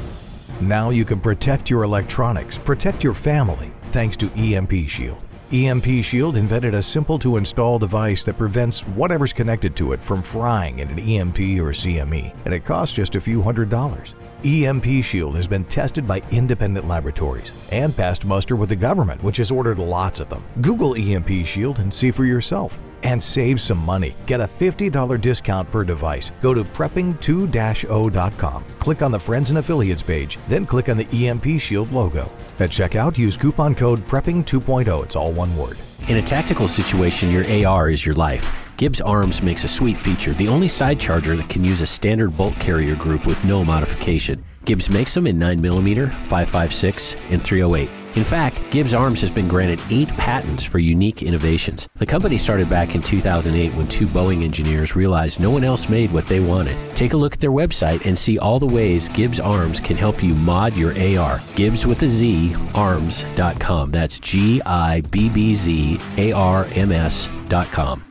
[0.61, 5.17] Now you can protect your electronics, protect your family, thanks to EMP Shield.
[5.51, 10.21] EMP Shield invented a simple to install device that prevents whatever's connected to it from
[10.21, 14.13] frying in an EMP or CME, and it costs just a few hundred dollars.
[14.43, 19.37] EMP Shield has been tested by independent laboratories and passed muster with the government, which
[19.37, 20.43] has ordered lots of them.
[20.61, 22.79] Google EMP Shield and see for yourself.
[23.03, 24.15] And save some money.
[24.25, 26.31] Get a $50 discount per device.
[26.41, 28.63] Go to prepping2-0.com.
[28.79, 32.31] Click on the Friends and Affiliates page, then click on the EMP Shield logo.
[32.59, 35.03] At checkout, use coupon code PREPPING2.0.
[35.03, 35.77] It's all one word.
[36.07, 38.55] In a tactical situation, your AR is your life.
[38.77, 42.35] Gibbz Arms makes a sweet feature, the only side charger that can use a standard
[42.35, 44.43] bolt carrier group with no modification.
[44.65, 48.00] Gibbz makes them in 9mm, 5.56, and 308.
[48.15, 51.87] In fact, Gibbz Arms has been granted eight patents for unique innovations.
[51.95, 56.11] The company started back in 2008 when two Boeing engineers realized no one else made
[56.11, 56.77] what they wanted.
[56.93, 60.21] Take a look at their website and see all the ways Gibbz Arms can help
[60.21, 61.41] you mod your AR.
[61.55, 63.91] Gibbs with a Z, arms.com.
[63.91, 68.10] That's G I B B Z A R M S.com.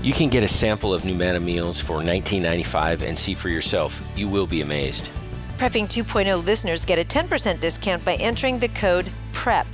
[0.00, 4.02] You can get a sample of Numanna meals for $19.95 and see for yourself.
[4.14, 5.10] You will be amazed.
[5.56, 9.66] Prepping 2.0 listeners get a 10% discount by entering the code PREP.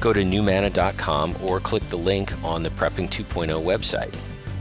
[0.00, 4.14] Go to numanna.com or click the link on the Prepping 2.0 website.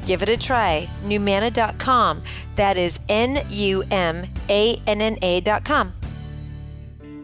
[0.05, 0.87] Give it a try.
[1.03, 2.21] Numanna.com.
[2.55, 5.93] That is N U M A N N A.com.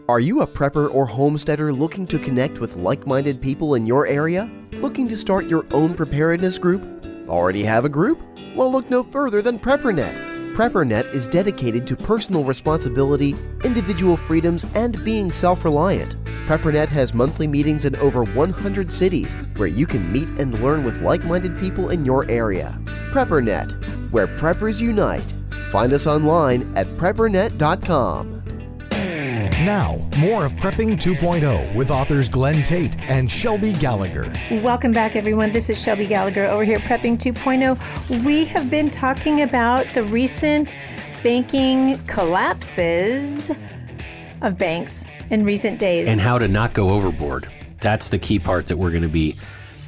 [0.06, 4.06] Are you a prepper or homesteader looking to connect with like minded people in your
[4.06, 4.50] area?
[4.72, 6.93] Looking to start your own preparedness group?
[7.28, 8.20] Already have a group?
[8.54, 10.54] Well, look no further than PrepperNet.
[10.54, 13.34] PrepperNet is dedicated to personal responsibility,
[13.64, 16.22] individual freedoms, and being self reliant.
[16.46, 21.00] PrepperNet has monthly meetings in over 100 cities where you can meet and learn with
[21.02, 22.78] like minded people in your area.
[23.10, 25.34] PrepperNet, where preppers unite.
[25.70, 28.33] Find us online at preppernet.com.
[29.64, 34.30] Now, more of Prepping 2.0 with authors Glenn Tate and Shelby Gallagher.
[34.50, 35.52] Welcome back, everyone.
[35.52, 38.26] This is Shelby Gallagher over here at Prepping 2.0.
[38.26, 40.76] We have been talking about the recent
[41.22, 43.52] banking collapses
[44.42, 46.08] of banks in recent days.
[46.08, 47.48] And how to not go overboard.
[47.80, 49.34] That's the key part that we're going to be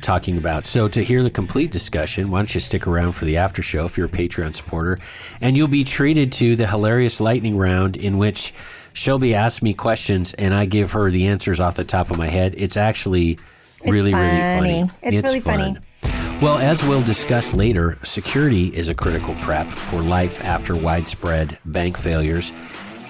[0.00, 0.64] talking about.
[0.64, 3.84] So, to hear the complete discussion, why don't you stick around for the after show
[3.84, 4.98] if you're a Patreon supporter?
[5.42, 8.54] And you'll be treated to the hilarious lightning round in which
[8.96, 12.28] Shelby asks me questions and I give her the answers off the top of my
[12.28, 12.54] head.
[12.56, 13.38] It's actually
[13.84, 14.90] really, really funny.
[15.02, 15.82] It's, really fun.
[16.02, 16.40] funny.
[16.40, 21.98] Well, as we'll discuss later, security is a critical prep for life after widespread bank
[21.98, 22.54] failures.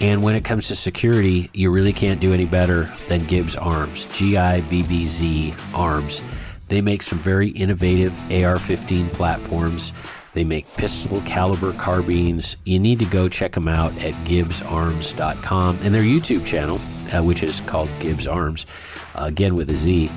[0.00, 4.06] And when it comes to security, you really can't do any better than Gibbz Arms,
[4.06, 6.20] G I B B Z Arms.
[6.66, 9.92] They make some very innovative AR 15 platforms.
[10.36, 12.58] They make pistol caliber carbines.
[12.64, 16.78] You need to go check them out at gibbzarms.com and their YouTube channel,
[17.10, 18.66] uh, which is called Gibbz Arms,
[19.14, 20.10] uh, again with a Z.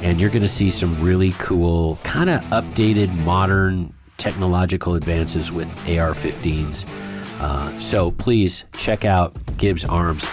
[0.00, 5.76] And you're going to see some really cool, kind of updated, modern technological advances with
[5.88, 6.86] AR 15s.
[7.40, 10.24] Uh, so please check out Gibbz Arms.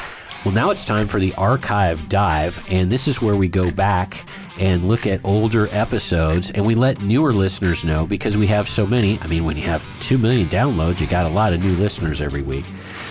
[0.45, 4.23] Well, now it's time for the archive dive, and this is where we go back
[4.59, 8.85] and look at older episodes, and we let newer listeners know because we have so
[8.85, 9.19] many.
[9.19, 12.21] I mean, when you have 2 million downloads, you got a lot of new listeners
[12.21, 12.65] every week.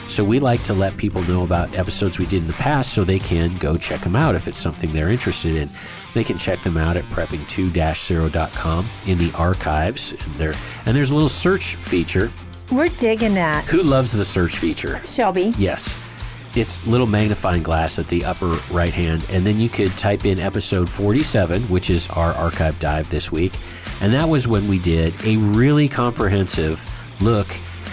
[0.09, 3.05] So we like to let people know about episodes we did in the past so
[3.05, 5.69] they can go check them out if it's something they're interested in.
[6.15, 10.13] They can check them out at prepping2-0.com in the archives.
[10.13, 10.55] And, there,
[10.87, 12.33] and there's a little search feature.
[12.73, 13.65] We're digging that.
[13.67, 15.01] Who loves the search feature?
[15.05, 15.55] Shelby.
[15.57, 15.97] Yes
[16.55, 20.39] it's little magnifying glass at the upper right hand and then you could type in
[20.39, 23.55] episode 47 which is our archive dive this week
[24.01, 26.85] and that was when we did a really comprehensive
[27.21, 27.49] look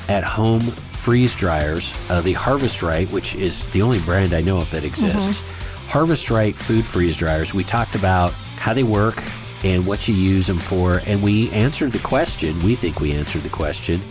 [0.10, 4.58] at home freeze dryers uh, the harvest right which is the only brand i know
[4.58, 5.88] of that exists mm-hmm.
[5.88, 9.24] harvest right food freeze dryers we talked about how they work
[9.64, 11.02] and what you use them for.
[11.06, 14.02] And we answered the question, we think we answered the question,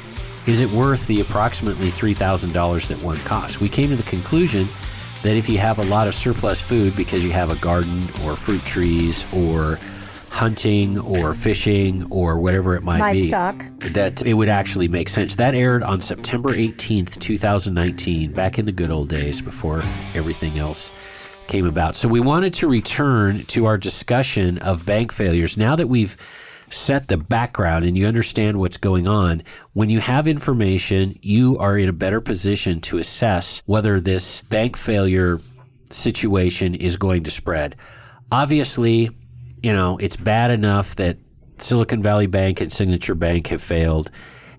[0.47, 3.61] is it worth the approximately $3,000 that one costs?
[3.61, 4.69] We came to the conclusion
[5.23, 8.37] that if you have a lot of surplus food because you have a garden or
[8.37, 9.79] fruit trees or
[10.31, 13.59] hunting or fishing or whatever it might Livestock.
[13.79, 15.35] be, that it would actually make sense.
[15.35, 19.79] That aired on September 18th, 2019, back in the good old days before
[20.15, 20.93] everything else
[21.49, 21.97] came about.
[21.97, 25.57] So we wanted to return to our discussion of bank failures.
[25.57, 26.17] Now that we've
[26.71, 31.79] set the background and you understand what's going on, when you have information, you are
[31.79, 35.39] in a better position to assess whether this bank failure
[35.91, 37.77] situation is going to spread.
[38.31, 39.11] Obviously,
[39.63, 41.19] you know, it's bad enough that
[41.59, 44.11] Silicon Valley Bank and Signature Bank have failed.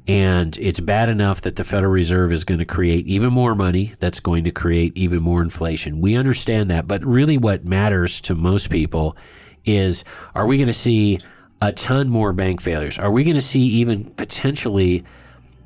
[0.08, 3.94] And it's bad enough that the Federal Reserve is going to create even more money
[4.00, 6.00] that's going to create even more inflation.
[6.00, 6.88] We understand that.
[6.88, 9.18] But really, what matters to most people
[9.66, 11.20] is are we going to see
[11.62, 13.00] a ton more bank failures?
[13.00, 15.04] Are we going to see even potentially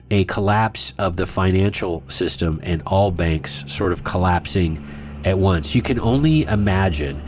[0.09, 4.85] a collapse of the financial system and all banks sort of collapsing
[5.25, 5.75] at once?
[5.75, 7.21] You can only imagine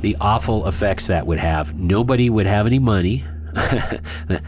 [0.00, 1.78] the awful effects that would have.
[1.78, 3.24] Nobody would have any money.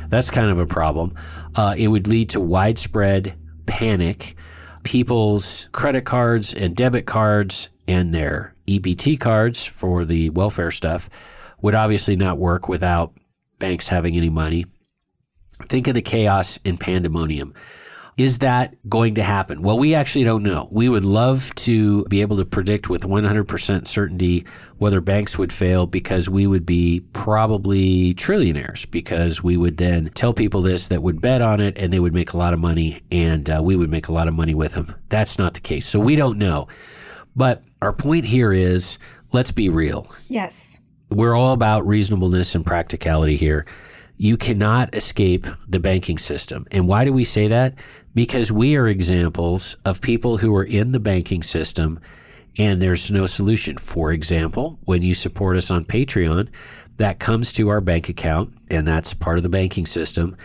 [0.08, 1.14] That's kind of a problem.
[1.54, 3.34] Uh, it would lead to widespread
[3.66, 4.36] panic.
[4.82, 11.08] People's credit cards and debit cards and their EBT cards for the welfare stuff
[11.60, 13.12] would obviously not work without
[13.62, 14.66] banks having any money.
[15.68, 17.54] Think of the chaos and pandemonium.
[18.18, 19.62] Is that going to happen?
[19.62, 20.66] Well, we actually don't know.
[20.72, 24.44] We would love to be able to predict with 100% certainty
[24.78, 30.34] whether banks would fail because we would be probably trillionaires because we would then tell
[30.34, 33.00] people this that would bet on it and they would make a lot of money
[33.12, 34.92] and uh, we would make a lot of money with them.
[35.08, 35.86] That's not the case.
[35.86, 36.66] So we don't know.
[37.36, 38.98] But our point here is
[39.32, 40.12] let's be real.
[40.28, 40.81] Yes.
[41.12, 43.66] We're all about reasonableness and practicality here.
[44.16, 46.66] You cannot escape the banking system.
[46.70, 47.74] And why do we say that?
[48.14, 52.00] Because we are examples of people who are in the banking system
[52.58, 53.78] and there's no solution.
[53.78, 56.48] For example, when you support us on Patreon,
[56.96, 60.36] that comes to our bank account and that's part of the banking system.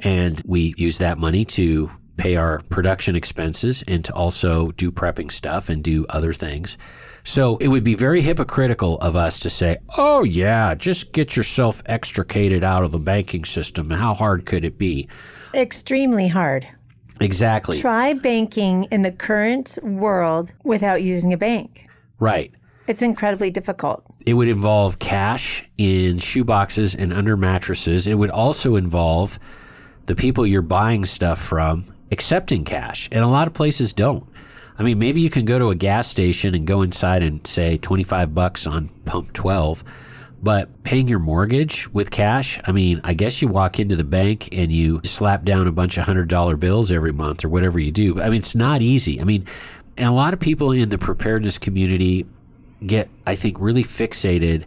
[0.00, 5.32] And we use that money to pay our production expenses and to also do prepping
[5.32, 6.76] stuff and do other things.
[7.24, 11.82] So it would be very hypocritical of us to say, oh, yeah, just get yourself
[11.86, 13.90] extricated out of the banking system.
[13.90, 15.08] How hard could it be?
[15.54, 16.66] Extremely hard.
[17.20, 17.78] Exactly.
[17.78, 21.86] Try banking in the current world without using a bank.
[22.18, 22.52] Right.
[22.88, 24.04] It's incredibly difficult.
[24.26, 28.06] It would involve cash in shoeboxes and under mattresses.
[28.06, 29.38] It would also involve
[30.06, 33.08] the people you're buying stuff from accepting cash.
[33.12, 34.26] And a lot of places don't.
[34.78, 37.78] I mean, maybe you can go to a gas station and go inside and say
[37.78, 39.84] 25 bucks on pump 12,
[40.42, 44.48] but paying your mortgage with cash, I mean, I guess you walk into the bank
[44.52, 48.20] and you slap down a bunch of $100 bills every month or whatever you do.
[48.20, 49.20] I mean, it's not easy.
[49.20, 49.46] I mean,
[49.96, 52.26] and a lot of people in the preparedness community
[52.84, 54.64] get, I think, really fixated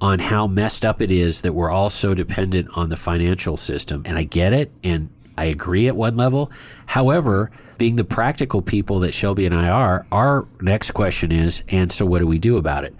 [0.00, 4.02] on how messed up it is that we're all so dependent on the financial system.
[4.04, 4.70] And I get it.
[4.84, 6.50] And I agree at one level.
[6.86, 11.90] However, being the practical people that Shelby and I are, our next question is, and
[11.92, 12.94] so what do we do about it?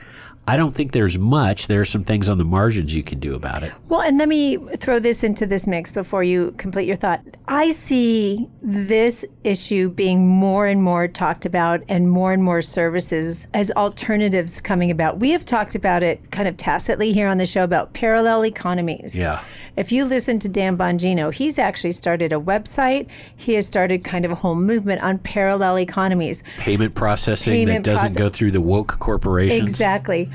[0.49, 1.67] I don't think there's much.
[1.67, 3.73] There are some things on the margins you can do about it.
[3.89, 7.21] Well, and let me throw this into this mix before you complete your thought.
[7.49, 13.49] I see this issue being more and more talked about and more and more services
[13.55, 15.19] as alternatives coming about.
[15.19, 19.19] We have talked about it kind of tacitly here on the show about parallel economies.
[19.19, 19.43] Yeah.
[19.77, 23.09] If you listen to Dan Bongino, he's actually started a website.
[23.37, 26.45] He has started kind of a whole movement on parallel economies.
[26.59, 29.71] Payment processing Payment that doesn't process- go through the woke corporations.
[29.71, 30.31] Exactly.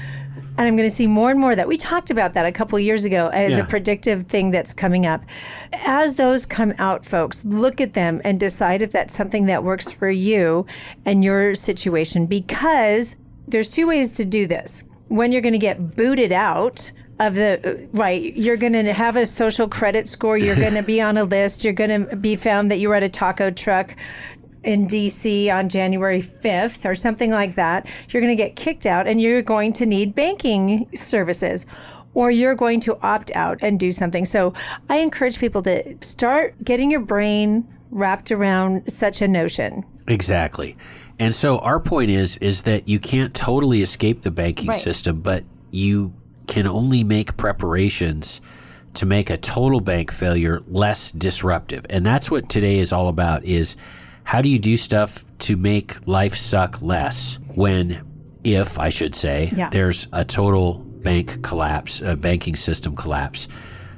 [0.62, 1.67] And I'm going to see more and more of that.
[1.67, 3.62] We talked about that a couple years ago as Yeah.
[3.62, 5.24] a predictive thing that's coming up.
[5.74, 9.89] As those come out, folks, look at them and decide if that's something that works
[9.89, 10.67] for you
[11.04, 13.15] and your situation because
[13.47, 14.84] there's two ways to do this.
[15.08, 19.26] When you're going to get booted out of the right, you're going to have a
[19.26, 22.69] social credit score, you're going to be on a list, you're going to be found
[22.69, 23.95] that you were at a taco truck
[24.64, 29.07] in DC on January 5th or something like that, you're going to get kicked out
[29.07, 31.66] and you're going to need banking services
[32.14, 34.26] or you're going to opt out and do something.
[34.26, 34.53] So
[34.89, 39.86] I encourage people to start getting your brain wrapped around such a notion.
[40.07, 40.78] Exactly.
[41.20, 44.76] And so our point is is that you can't totally escape the banking Right.
[44.78, 46.14] system, but you
[46.47, 48.41] can only make preparations
[48.95, 51.86] to make a total bank failure less disruptive.
[51.89, 53.78] And that's what today is all about is
[54.24, 58.01] how do you do stuff to make life suck less when
[58.43, 59.69] if I should say Yeah.
[59.69, 63.47] there's a total bank collapse, a banking system collapse.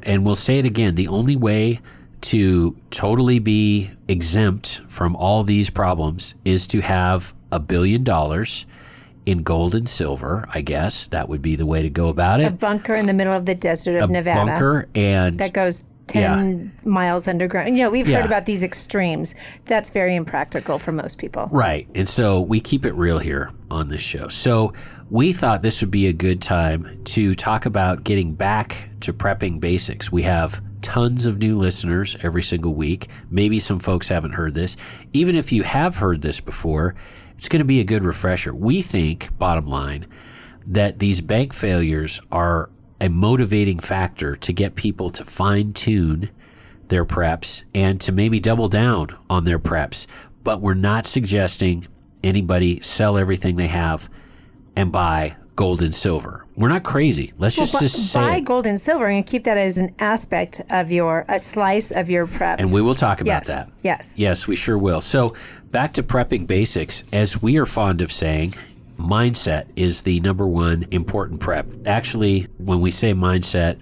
[0.04, 1.80] And we'll say it again the only way
[2.22, 8.66] to totally be exempt from all these problems is to have a billion dollars
[9.26, 11.08] in gold and silver, I guess.
[11.10, 12.46] That would be the way to go about it.
[12.48, 15.84] A bunker in the middle of the desert of A Nevada bunker and that goes
[16.08, 17.78] 10 miles underground.
[17.78, 18.18] You know, we've Yeah.
[18.18, 19.36] heard about these extremes.
[19.66, 21.50] That's very impractical for most people.
[21.52, 21.88] Right.
[21.96, 24.28] And so we keep it real here on this show.
[24.28, 24.74] So
[25.10, 29.60] we thought this would be a good time to talk about getting back to prepping
[29.60, 30.12] basics.
[30.12, 33.08] We have tons of new listeners every single week.
[33.30, 34.76] Maybe some folks haven't heard this.
[35.14, 36.96] Even if you have heard this before,
[37.36, 38.54] it's going to be a good refresher.
[38.54, 40.06] We think, bottom line,
[40.68, 42.70] that these bank failures are
[43.02, 46.30] a motivating factor to get people to fine tune
[46.88, 50.06] their preps and to maybe double down on their preps.
[50.44, 51.86] But we're not suggesting
[52.24, 54.10] anybody sell everything they have
[54.76, 56.46] and buy gold and silver.
[56.56, 57.34] We're not crazy.
[57.38, 58.46] Let's just, Bu- just say buy it.
[58.46, 62.28] gold and silver and keep that as an aspect of your, a slice of your
[62.28, 62.60] preps.
[62.60, 63.48] And we will talk about yes.
[63.48, 63.70] that.
[63.82, 64.20] Yes.
[64.20, 65.02] Yes, we sure will.
[65.02, 65.36] So,
[65.72, 68.54] back to prepping basics, as we are fond of saying,
[68.98, 71.68] mindset is the number one important prep.
[71.86, 73.78] Actually, when we say mindset,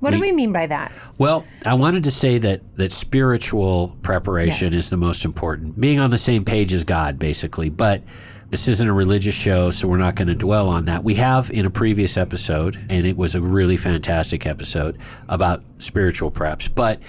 [0.00, 0.92] What do we- we mean by that?
[1.18, 4.74] Well, I wanted to say that that spiritual preparation Yes.
[4.74, 5.80] is the most important.
[5.80, 7.70] Being on the same page as God, basically.
[7.70, 8.02] But
[8.50, 11.02] this isn't a religious show, so we're not going to dwell on that.
[11.02, 14.98] We have in a previous episode, and it was a really fantastic episode
[15.28, 16.68] about spiritual preps.
[16.72, 17.00] But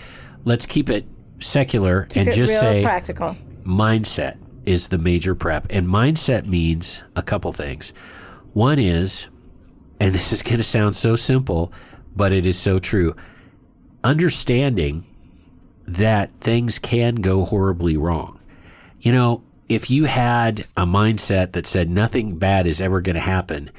[0.45, 1.05] let's keep it
[1.39, 3.35] secular Keep and it just say practical.
[3.65, 4.35] mindset
[4.67, 5.65] is the major prep.
[5.69, 7.93] And mindset means a couple things.
[8.53, 9.29] One is,
[9.99, 11.71] and this is going to sound so simple,
[12.15, 13.15] but it is so true,
[14.03, 15.05] understanding
[15.87, 18.39] that things can go horribly wrong.
[18.99, 23.21] You know, if you had a mindset that said nothing bad is ever going to
[23.21, 23.71] happen,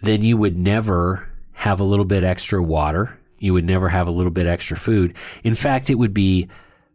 [0.00, 3.18] then you would never have a little bit extra water.
[3.38, 5.14] You would never have a little bit extra food.
[5.44, 6.48] In fact, it would be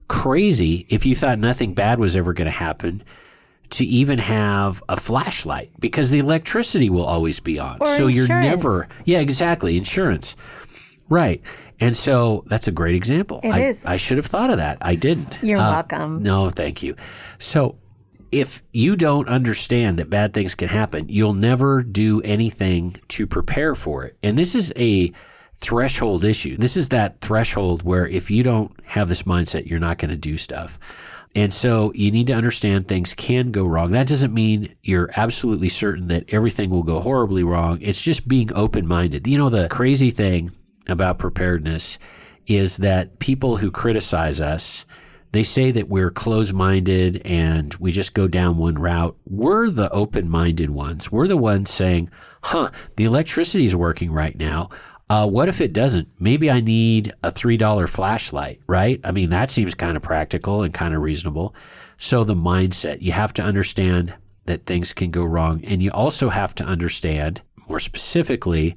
[0.07, 3.03] crazy if you thought nothing bad was ever going to happen
[3.71, 7.77] to even have a flashlight because the electricity will always be on.
[7.79, 10.35] Or so you're never, yeah, exactly, insurance.
[11.09, 11.41] Right.
[11.79, 13.41] And so that's a great example.
[13.43, 13.85] It I, is.
[13.85, 14.77] I should have thought of that.
[14.81, 15.37] I didn't.
[15.43, 16.23] You're Uh, welcome.
[16.23, 16.95] No, thank you.
[17.37, 17.77] So
[18.31, 23.75] if you don't understand that bad things can happen, you'll never do anything to prepare
[23.75, 24.17] for it.
[24.23, 25.11] And this is a
[25.57, 26.57] threshold issue.
[26.57, 30.17] This is that threshold where if you don't have this mindset, you're not going to
[30.17, 30.77] do stuff.
[31.35, 33.91] And so you need to understand things can go wrong.
[33.91, 37.79] That doesn't mean you're absolutely certain that everything will go horribly wrong.
[37.81, 39.27] It's just being open minded.
[39.27, 40.51] You know, the crazy thing
[40.87, 41.99] about preparedness
[42.47, 44.85] is that people who criticize us,
[45.33, 49.17] they say that we're closed minded and we just go down one route.
[49.25, 51.11] We're the open minded ones.
[51.11, 52.09] We're the ones saying,
[52.43, 54.69] huh, the electricity is working right now.
[55.09, 56.07] Uh, what if it doesn't?
[56.19, 58.99] Maybe I need a $3 flashlight, right?
[59.03, 61.53] I mean, that seems kind of practical and kind of reasonable.
[61.97, 65.63] So, the mindset, you have to understand that things can go wrong.
[65.63, 68.75] And you also have to understand, more specifically,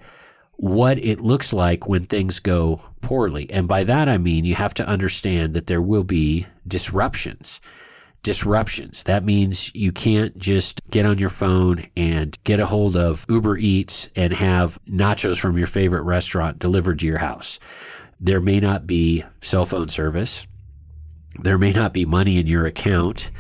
[0.59, 3.49] what it looks like when things go poorly.
[3.51, 7.61] And by that, I mean you have to understand that there will be disruptions.
[8.29, 9.05] Disruptions.
[9.05, 13.57] That means you can't just get on your phone and get a hold of Uber
[13.57, 17.59] Eats and have nachos from your favorite restaurant delivered to your house.
[18.21, 20.47] There may not be cell phone service.
[21.43, 23.31] There may not be money in your account.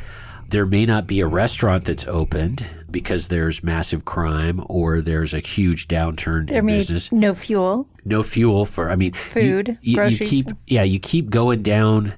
[0.48, 5.40] There may not be a restaurant that's opened because there's massive crime or there's a
[5.40, 7.12] huge downturn There in business.
[7.12, 7.86] no fuel.
[8.06, 10.30] No fuel for, I mean, Food, You, you groceries.
[10.30, 12.14] keep, yeah, you keep going down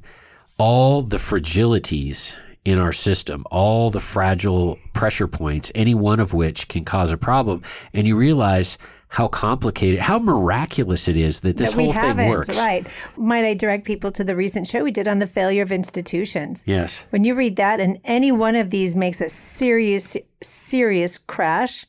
[0.56, 6.68] all the fragilities in our system, all the fragile pressure points, any one of which
[6.68, 7.62] can cause a problem,
[7.94, 8.76] and you realize
[9.08, 12.48] how complicated, how miraculous it is that this that whole thing works.
[12.56, 12.86] Right.
[13.16, 16.62] Might I direct people to the recent show we did on the failure of institutions?
[16.66, 17.04] Yes.
[17.10, 21.86] When you read that and any one of these makes a serious, serious crash,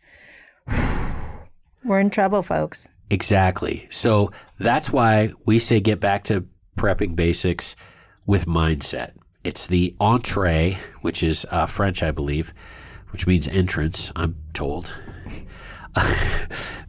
[1.83, 2.89] we're in trouble, folks.
[3.11, 3.87] Exactly.
[3.91, 7.75] So that's why we say get back to prepping basics
[8.25, 9.11] with mindset.
[9.43, 12.53] It's the entree, which is uh, French, I believe,
[13.09, 14.95] which means entrance, I'm told.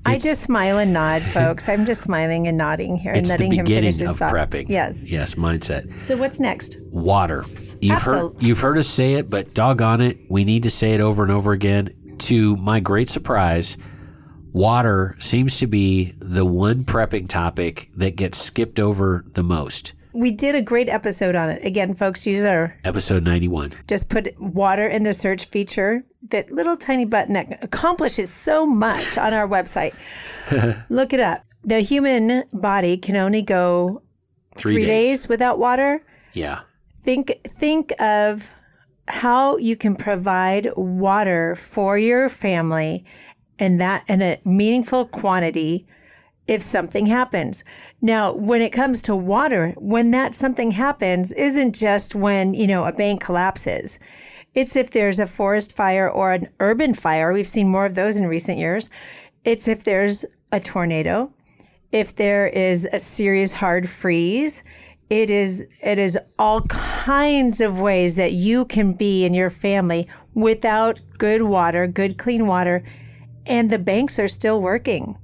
[0.05, 1.69] I just smile and nod, folks.
[1.69, 4.33] I'm just smiling and nodding here and letting him finish his of thought.
[4.33, 4.67] prepping.
[4.69, 5.09] Yes.
[5.09, 6.01] Yes, mindset.
[6.01, 6.79] So what's next?
[6.91, 7.45] Water.
[7.81, 11.01] You've heard you've heard us say it, but doggone it, we need to say it
[11.01, 12.17] over and over again.
[12.19, 13.77] To my great surprise,
[14.53, 19.95] water seems to be the one prepping topic that gets skipped over the most.
[20.13, 21.65] We did a great episode on it.
[21.65, 23.73] Again, folks, use our Episode 91.
[23.89, 29.17] just put water in the search feature that little tiny button that accomplishes so much
[29.19, 29.95] on our website.
[30.89, 31.45] Look it up.
[31.65, 34.03] The human body can only go
[34.55, 36.05] Three, three days without water.
[36.35, 36.61] Yeah.
[36.95, 38.53] think think of
[39.09, 43.05] how you can provide water for your family
[43.59, 45.87] and that in a meaningful quantity
[46.47, 47.65] if something happens.
[48.01, 52.85] Now, when it comes to water, when that something happens isn't just when, you know,
[52.85, 53.99] a bank collapses.
[54.55, 57.33] It's if there's a forest fire or an urban fire.
[57.33, 58.91] We've seen more of those in recent years.
[59.45, 61.33] It's if there's a tornado,
[61.91, 64.63] if there is a serious hard freeze,
[65.09, 70.09] it is it is all kinds of ways that you can be in your family
[70.35, 72.83] without good water, good clean water,
[73.47, 75.17] and the banks are still working.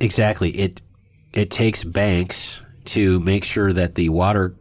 [0.00, 0.50] Exactly.
[0.50, 0.82] It
[1.32, 4.54] it takes banks to make sure that the water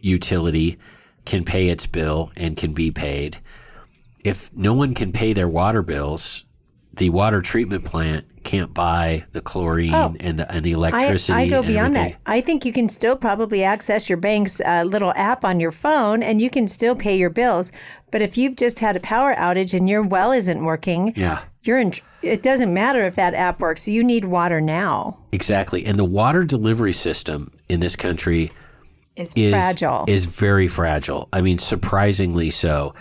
[0.00, 0.78] utility
[1.24, 3.38] can pay its bill and can be paid.
[4.24, 6.44] If no one can pay their water bills,
[6.94, 10.14] the water treatment plant can't buy the chlorine Oh.
[10.20, 11.32] and the and the I, electricity.
[11.38, 12.18] I go and beyond everything.
[12.24, 12.30] that.
[12.32, 16.22] I think you can still probably access your bank's uh, little app on your phone
[16.22, 17.72] and you can still pay your bills.
[18.12, 21.42] But if you've just had a power outage and your well isn't working, Yeah.
[21.66, 21.92] You're in.
[22.22, 23.88] It doesn't matter if that app works.
[23.88, 25.18] You need water now.
[25.32, 25.84] Exactly.
[25.84, 28.52] And the water delivery system in this country
[29.16, 30.04] It's is fragile.
[30.08, 31.28] is very fragile.
[31.32, 32.94] I mean, surprisingly so.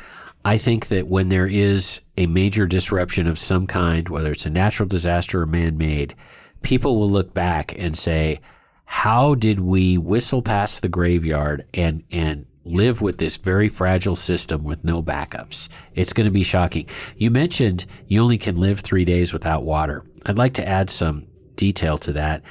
[0.43, 4.51] I think that when there is a major disruption of some kind, whether it's a
[4.51, 6.13] natural disaster or man-made,
[6.61, 8.39] people will look back and say,
[8.85, 14.63] "How did we whistle past the graveyard and and live with this very fragile system
[14.63, 16.87] with no backups?" It's going to be shocking.
[17.15, 20.03] You mentioned you only can live 3 days without water.
[20.25, 22.41] I'd like to add some detail to that.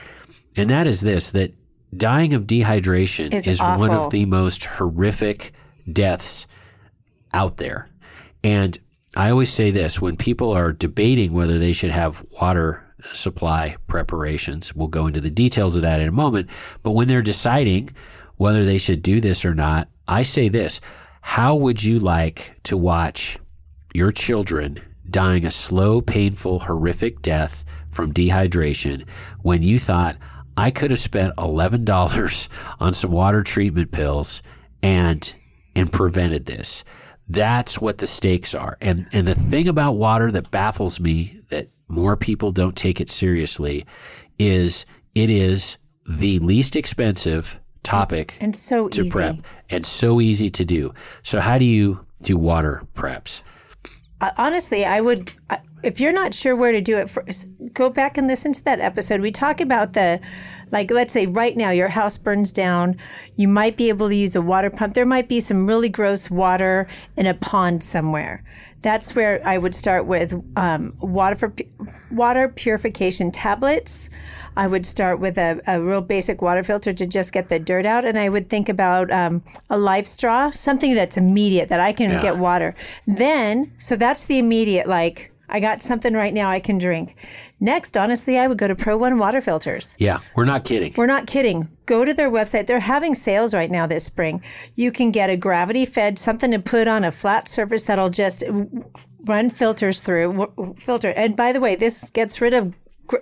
[0.56, 1.52] And that is this that
[1.96, 5.52] dying of dehydration Is is one of the most horrific
[5.90, 6.46] deaths
[7.32, 7.88] out there.
[8.42, 8.78] And
[9.16, 14.74] I always say this when people are debating whether they should have water supply preparations,
[14.74, 16.48] we'll go into the details of that in a moment.
[16.82, 17.90] But when they're deciding
[18.36, 20.80] whether they should do this or not, I say this
[21.20, 23.38] How would you like to watch
[23.94, 29.08] your children dying a slow, painful, horrific death from dehydration
[29.42, 30.16] when you thought,
[30.56, 32.48] I could have spent $11
[32.80, 34.42] on some water treatment pills
[34.82, 35.34] and
[35.76, 36.84] and prevented this.
[37.28, 38.76] That's what the stakes are.
[38.80, 43.08] And and the thing about water that baffles me that more people don't take it
[43.08, 43.84] seriously
[44.38, 49.10] is it is the least expensive topic and so to easy.
[49.10, 49.36] prep
[49.70, 50.92] and so easy to do.
[51.22, 53.42] So how do you do water preps?
[54.20, 55.32] Uh, honestly, I would.
[55.82, 58.80] If you're not sure where to do it, first, go back and listen to that
[58.80, 59.20] episode.
[59.20, 60.18] We talk about the,
[60.70, 62.96] like, let's say right now your house burns down.
[63.36, 64.94] You might be able to use a water pump.
[64.94, 66.86] There might be some really gross water
[67.18, 68.42] in a pond somewhere.
[68.80, 71.54] That's where I would start with um, water for
[72.10, 74.08] water purification tablets.
[74.56, 77.86] I would start with a, a real basic water filter to just get the dirt
[77.86, 82.10] out, and I would think about um, a LifeStraw, something that's immediate that I can
[82.10, 82.22] Yeah.
[82.22, 82.74] get water.
[83.06, 87.16] Then, so that's the immediate, like, I got something right now I can drink.
[87.60, 89.94] Next, honestly, I would go to ProOne water filters.
[89.98, 90.94] Yeah, we're not kidding.
[90.96, 91.68] We're not kidding.
[91.86, 92.66] Go to their website.
[92.66, 94.42] They're having sales right now this spring.
[94.74, 98.42] You can get a gravity fed, something to put on a flat surface that'll just
[99.26, 101.10] run filters through, filter.
[101.10, 102.72] And by the way, this gets rid of,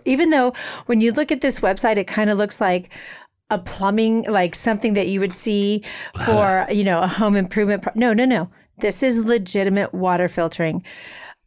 [0.05, 0.53] even though
[0.87, 2.91] when you look at this website, it kind of looks like
[3.51, 5.85] a plumbing, like something that you would see
[6.24, 7.83] for, you know, a home improvement.
[7.83, 8.51] Pro- no, no, no.
[8.78, 10.83] This is legitimate water filtering.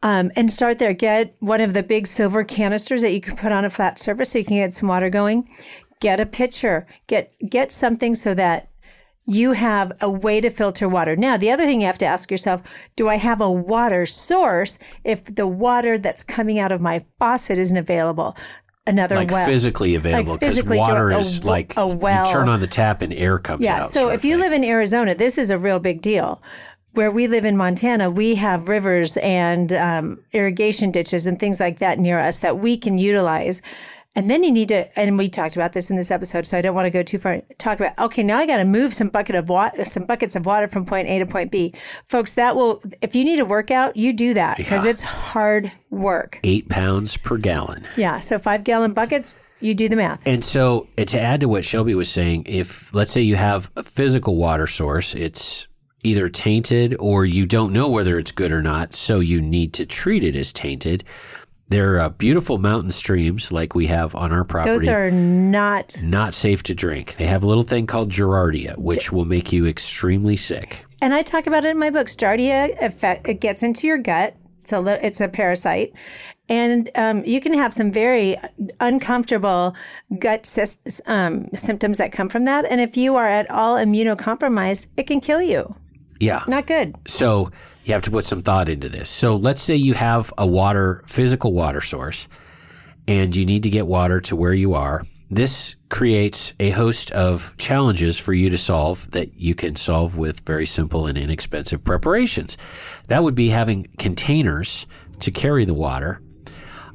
[0.04, 0.94] Um, and start there.
[0.94, 4.32] Get one of the big silver canisters that you can put on a flat surface
[4.32, 5.50] so you can get some water going.
[6.00, 6.86] Get a pitcher.
[7.08, 8.70] Get get something so that
[9.28, 11.16] you have a way to filter water.
[11.16, 12.62] Now, the other thing you have to ask yourself,
[12.96, 17.58] do I have a water source if the water that's coming out of my faucet
[17.58, 18.38] isn't available?
[18.88, 19.48] Another like well.
[19.48, 22.28] physically available because physically water a- is a- like a well.
[22.28, 23.78] you turn on the tap and air comes Yeah.
[23.80, 23.88] out.
[23.88, 24.44] So if you thing.
[24.44, 26.40] live in Arizona, this is a real big deal.
[26.92, 31.80] Where we live in Montana, we have rivers and um, irrigation ditches and things like
[31.80, 33.62] that near us that we can utilize.
[34.18, 36.62] And then you need to, and we talked about this in this episode, so I
[36.62, 37.42] don't want to go too far.
[37.58, 40.46] Talk about okay, now I got to move some bucket of water, some buckets of
[40.46, 41.74] water from point A to point B,
[42.08, 42.34] folks.
[42.34, 44.92] That will, if you need a workout, you do that because Yeah.
[44.92, 46.40] it's hard work.
[46.44, 47.88] eight pounds per gallon.
[47.98, 50.22] Yeah, so five gallon buckets, you do the math.
[50.26, 53.70] And so, uh, to add to what Shelby was saying, if let's say you have
[53.76, 55.68] a physical water source, it's
[56.04, 59.86] either tainted or you don't know whether it's good or not, so you need to
[59.86, 61.04] treat it as tainted.
[61.68, 64.72] They're uh, beautiful mountain streams like we have on our property.
[64.78, 67.16] Those are not not safe to drink.
[67.16, 70.86] They have a little thing called Giardia, which will make you extremely sick.
[71.02, 72.08] And I talk about it in my book.
[72.08, 75.94] Stardia effect, it gets into your gut It's a li- it's a parasite,
[76.50, 78.38] and um, you can have some very
[78.80, 79.76] uncomfortable
[80.20, 82.66] gut sys- um, symptoms that come from that.
[82.66, 85.76] And if you are at all immunocompromised, it can kill you.
[86.20, 86.44] Yeah.
[86.48, 86.96] Not good.
[87.08, 87.52] So
[87.86, 89.10] you have to put some thought into this.
[89.10, 92.28] So let's say you have a water, physical water source,
[93.08, 95.04] and you need to get water to where you are.
[95.30, 100.46] This creates a host of challenges for you to solve that you can solve with
[100.46, 102.58] very simple and inexpensive preparations.
[103.08, 104.88] That would be having containers
[105.20, 106.22] to carry the water.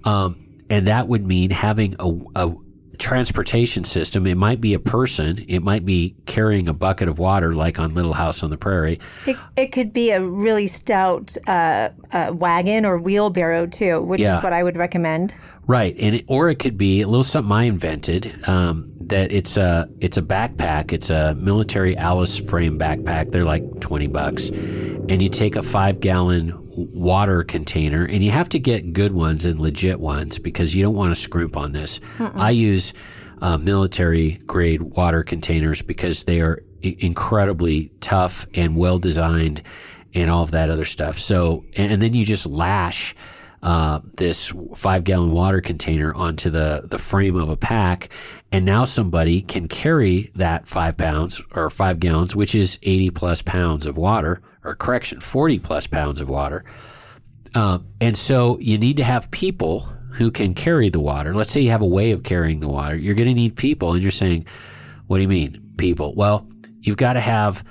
[0.03, 2.55] Um, and that would mean having a, a
[3.01, 4.27] transportation system.
[4.27, 5.45] It might be a person.
[5.49, 9.01] It might be carrying a bucket of water, like on Little House on the Prairie.
[9.27, 14.37] It, it could be a really stout uh, uh, wagon or wheelbarrow too, which Yeah.
[14.37, 15.35] is what I would recommend.
[15.67, 18.49] Right, and it, or it could be a little something I invented.
[18.49, 20.93] Um, that it's a it's a backpack.
[20.93, 23.33] It's a military Alice frame backpack.
[23.33, 28.49] They're like twenty bucks, and you take a five gallon water container, and you have
[28.51, 32.01] to get good ones and legit ones because you don't want to scrimp on this.
[32.19, 32.93] I use
[33.43, 39.63] uh, military grade water containers because they are i- incredibly tough and well designed,
[40.15, 41.19] and all of that other stuff.
[41.19, 43.15] So, and, and then you just lash
[43.63, 48.09] uh, this five gallon water container onto the, the frame of a pack.
[48.51, 53.43] And now somebody can carry that five pounds or five gallons, which is 80 plus
[53.43, 56.65] pounds of water, or correction, 40 plus pounds of water.
[57.55, 59.81] Um, and so you need to have people
[60.13, 61.35] who can carry the water.
[61.35, 62.97] Let's say you have a way of carrying the water.
[62.97, 63.93] You're going to need people.
[63.93, 64.47] And you're saying,
[65.07, 66.15] what do you mean, people?
[66.15, 66.49] Well,
[66.81, 67.65] you've got to have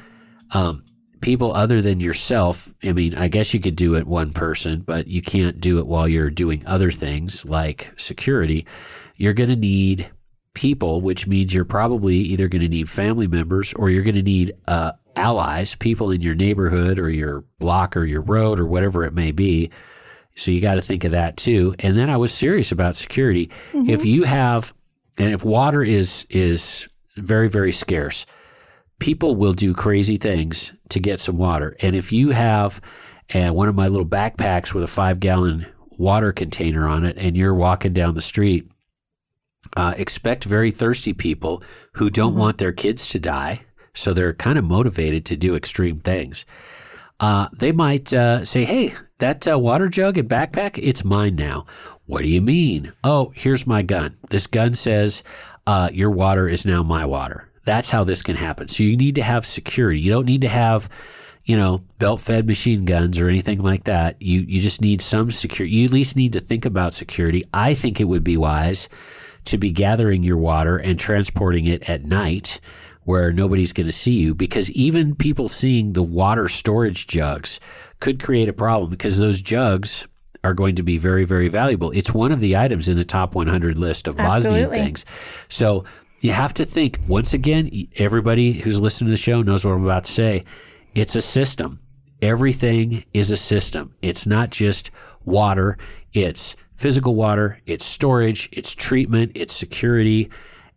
[0.52, 0.84] um,
[1.22, 2.74] people other than yourself.
[2.84, 5.88] I mean, I guess you could do it one person, but you can't do it
[5.88, 8.66] while you're doing other things like security.
[9.16, 10.10] You're going to need
[10.54, 14.24] people, which means you're probably either going to need family members or you're going to
[14.24, 19.04] need uh, allies, people in your neighborhood or your block or your road or whatever
[19.04, 19.70] it may be.
[20.36, 21.76] So you got to think of that too.
[21.80, 23.52] And then I was serious about security.
[23.74, 24.74] If you have,
[25.18, 26.88] and if water is is
[27.18, 28.26] very very scarce,
[29.00, 31.76] people will do crazy things to get some water.
[31.82, 32.80] And if you have
[33.34, 35.66] uh, one of my little backpacks with a five gallon
[35.98, 38.72] water container on it, and you're walking down the street,
[39.76, 41.62] uh, expect very thirsty people
[41.96, 43.66] who don't want their kids to die.
[43.94, 46.46] So they're kind of motivated to do extreme things.
[47.20, 51.66] Uh, they might uh, say, "Hey, that uh, water jug and backpack, it's mine now."
[52.06, 52.94] What do you mean?
[53.04, 54.18] Oh, here's my gun.
[54.30, 55.22] This gun says
[55.68, 57.48] uh, your water is now my water.
[57.66, 58.68] That's how this can happen.
[58.68, 60.00] So you need to have security.
[60.00, 60.90] You don't need to have,
[61.46, 64.20] you know, belt-fed machine guns or anything like that.
[64.20, 65.76] You you just need some security.
[65.76, 67.44] You at least need to think about security.
[67.54, 68.90] I think it would be wise
[69.46, 72.60] to be gathering your water and transporting it at night
[73.10, 77.60] where nobody's going to see you because even people seeing the water storage jugs
[78.00, 80.08] could create a problem because those jugs
[80.44, 81.90] are going to be very very valuable.
[81.90, 85.06] It's one of the items in the top 100 list of Bosnian things.
[85.48, 85.86] So
[86.20, 89.84] you have to think once again everybody who's listening to the show knows what I'm
[89.84, 90.46] about to say.
[90.94, 91.80] It's a system.
[92.22, 93.96] Everything is a system.
[94.04, 94.92] It's not just
[95.26, 95.80] water,
[96.14, 100.30] it's physical water, it's storage, it's treatment, it's security,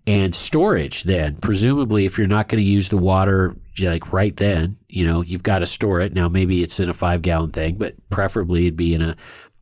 [0.07, 1.05] and storage.
[1.05, 5.22] Then, presumably, if you're not going to use the water like right then, you know,
[5.22, 6.12] you've got to store it.
[6.12, 9.16] Now, maybe it's in a five gallon thing, but preferably it'd be in a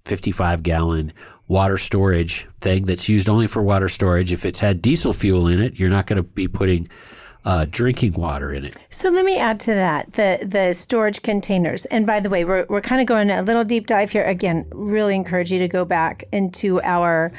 [0.04, 1.12] 55 gallon
[1.46, 4.32] water storage thing that's used only for water storage.
[4.32, 6.88] If it's had diesel fuel in it, you're not going to be putting
[7.44, 8.76] uh, drinking water in it.
[8.90, 11.86] So let me add to that the the storage containers.
[11.86, 14.24] And by the way, we're we're kind of going a little deep dive here.
[14.24, 17.32] Again, really encourage you to go back into our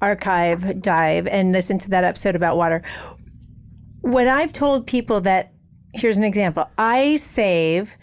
[0.00, 2.82] archive dive and listen to that episode about water.
[4.00, 5.52] When I've told people that,
[5.92, 6.70] here's an example.
[6.78, 7.96] I save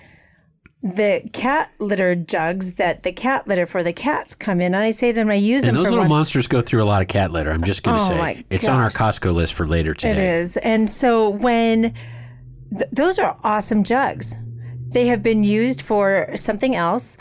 [0.85, 4.91] the cat litter jugs that the cat litter for the cats come in, and I
[4.91, 5.31] save them.
[5.31, 7.49] I use And them those little one- monsters go through a lot of cat litter.
[7.49, 8.89] I'm just going to Oh, say it's on our.
[8.89, 10.11] Costco list for later today.
[10.11, 10.57] It is.
[10.57, 11.93] And so when
[12.71, 14.35] th- those are awesome jugs,
[14.89, 17.17] they have been used for something else.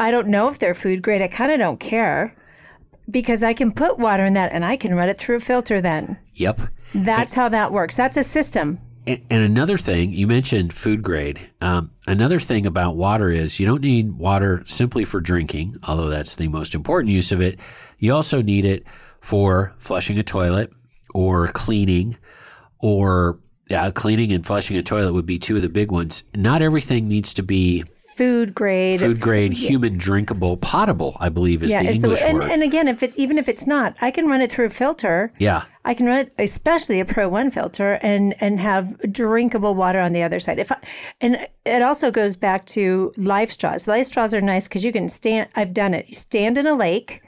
[0.00, 1.22] I don't know if they're food grade.
[1.22, 2.34] I kind of don't care
[3.08, 5.80] because I can put water in that and I can run it through a filter
[5.80, 6.18] then.
[6.34, 6.60] Yep.
[6.92, 7.96] That's how that works.
[7.96, 8.80] That's a system.
[9.06, 11.48] And, another thing, you mentioned food grade.
[11.60, 16.34] Um, another thing about water is you don't need water simply for drinking, although that's
[16.34, 17.60] the most important use of it.
[17.98, 18.84] You also need it
[19.20, 20.72] for flushing a toilet
[21.14, 22.16] or cleaning
[22.80, 23.38] or
[23.68, 26.22] Yeah, cleaning and flushing a toilet would be two of the big ones.
[26.34, 27.84] Not everything needs to be
[28.16, 31.16] food grade, food grade, human drinkable, potable.
[31.20, 32.50] I believe is yeah, the English the, and, word.
[32.50, 35.32] and again, if it even if it's not, I can run it through a filter.
[35.38, 40.12] yeah, I can run it, especially a ProOne filter, and and have drinkable water on
[40.12, 40.58] the other side.
[40.58, 40.78] If I,
[41.20, 43.86] and it also goes back to LifeStraws.
[43.86, 45.48] Life straws are nice because you can stand.
[45.54, 46.08] I've done it.
[46.08, 47.22] You stand in a lake,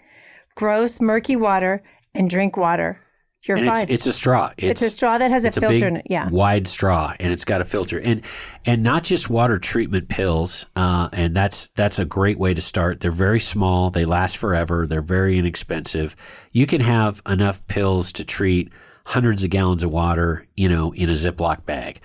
[0.55, 1.83] gross murky water,
[2.15, 3.01] and drink water.
[3.47, 3.83] You're and fine.
[3.85, 4.53] it's, it's a straw.
[4.59, 6.29] It's a straw that has a it's filter big, in it, yeah.
[6.29, 8.23] wide straw, and it's got a filter, and
[8.67, 10.67] and not just water treatment pills.
[10.75, 13.01] Uh, and that's that's a great way to start.
[13.01, 13.91] They're very small.
[13.91, 14.87] They last forever.
[14.87, 16.17] They're very inexpensive.
[16.51, 18.73] You can have enough pills to treat
[19.07, 22.01] hundreds of gallons of water, you know, in a Ziploc bag.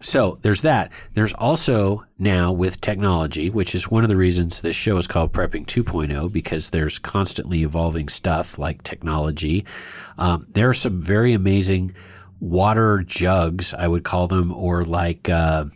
[0.00, 0.90] So there's that.
[1.12, 5.32] There's also now with technology, which is one of the reasons this show is called
[5.32, 9.64] Prepping 2.0 because there's constantly evolving stuff like technology.
[10.16, 11.94] Um, there are some very amazing
[12.40, 15.66] water jugs, I would call them, or like uh,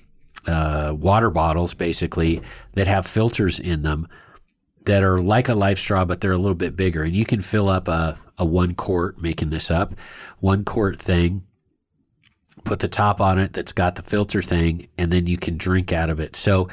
[0.46, 2.40] uh, water bottles, basically,
[2.72, 4.08] that have filters in them
[4.86, 7.02] that are like a LifeStraw, but they're a little bit bigger.
[7.02, 9.94] And you can fill up a, a one quart, making this up,
[10.40, 11.42] one quart thing,
[12.64, 15.92] put the top on it that's got the filter thing, and then you can drink
[15.92, 16.34] out of it.
[16.36, 16.68] So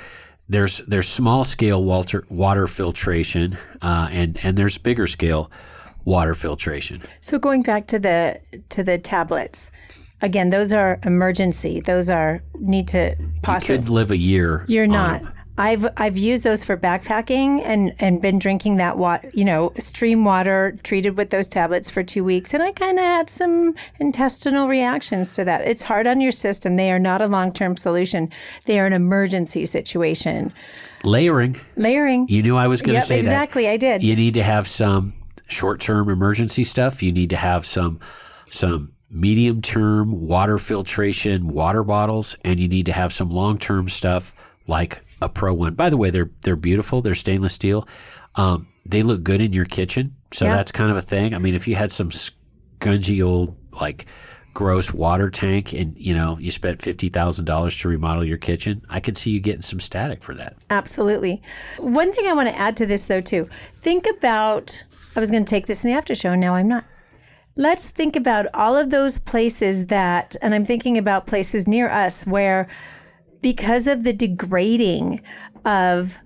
[0.50, 5.52] there's there's small scale water water filtration, uh, and and there's bigger scale
[6.06, 7.02] water filtration.
[7.20, 9.72] So going back to the to the tablets,
[10.22, 11.80] again, those are emergency.
[11.82, 13.78] Those are need to You possibly.
[13.78, 14.66] could live a year.
[14.68, 15.24] You're not.
[15.24, 15.34] them.
[15.58, 20.24] I've I've used those for backpacking and and been drinking that water, you know, stream
[20.24, 24.68] water treated with those tablets for 2 weeks and I kind of had some intestinal
[24.68, 25.62] reactions to that.
[25.68, 26.78] It's hard on your system.
[26.78, 28.30] They are not a long-term solution.
[28.66, 30.54] They are an emergency situation.
[31.04, 31.60] Layering.
[31.76, 32.28] Layering.
[32.30, 33.20] You knew I was going to Yep, say that.
[33.20, 33.68] exactly.
[33.68, 34.04] I did.
[34.04, 35.14] You need to have some
[35.48, 37.04] short-term emergency stuff.
[37.04, 38.00] You need to have some
[38.48, 44.34] some medium-term water filtration water bottles, and you need to have some long-term stuff
[44.68, 45.76] like a ProOne.
[45.76, 47.02] By the way, they're they're beautiful.
[47.02, 47.88] They're stainless steel.
[48.36, 50.56] Um, they look good in your kitchen, so Yeah.
[50.56, 51.34] that's kind of a thing.
[51.36, 54.06] I mean, if you had some scungy old like
[54.54, 58.82] gross water tank and you know you spent fifty thousand dollars to remodel your kitchen,
[58.90, 60.66] I could see you getting some static for that.
[60.70, 61.42] Absolutely.
[61.78, 64.84] One thing I want to add to this, though, too think about
[65.16, 66.86] I was going to take this in the after show, and now I'm not.
[67.58, 72.26] Let's think about all of those places that, and I'm thinking about places near us
[72.26, 72.70] where,
[73.42, 75.22] because of the degrading
[75.66, 76.20] of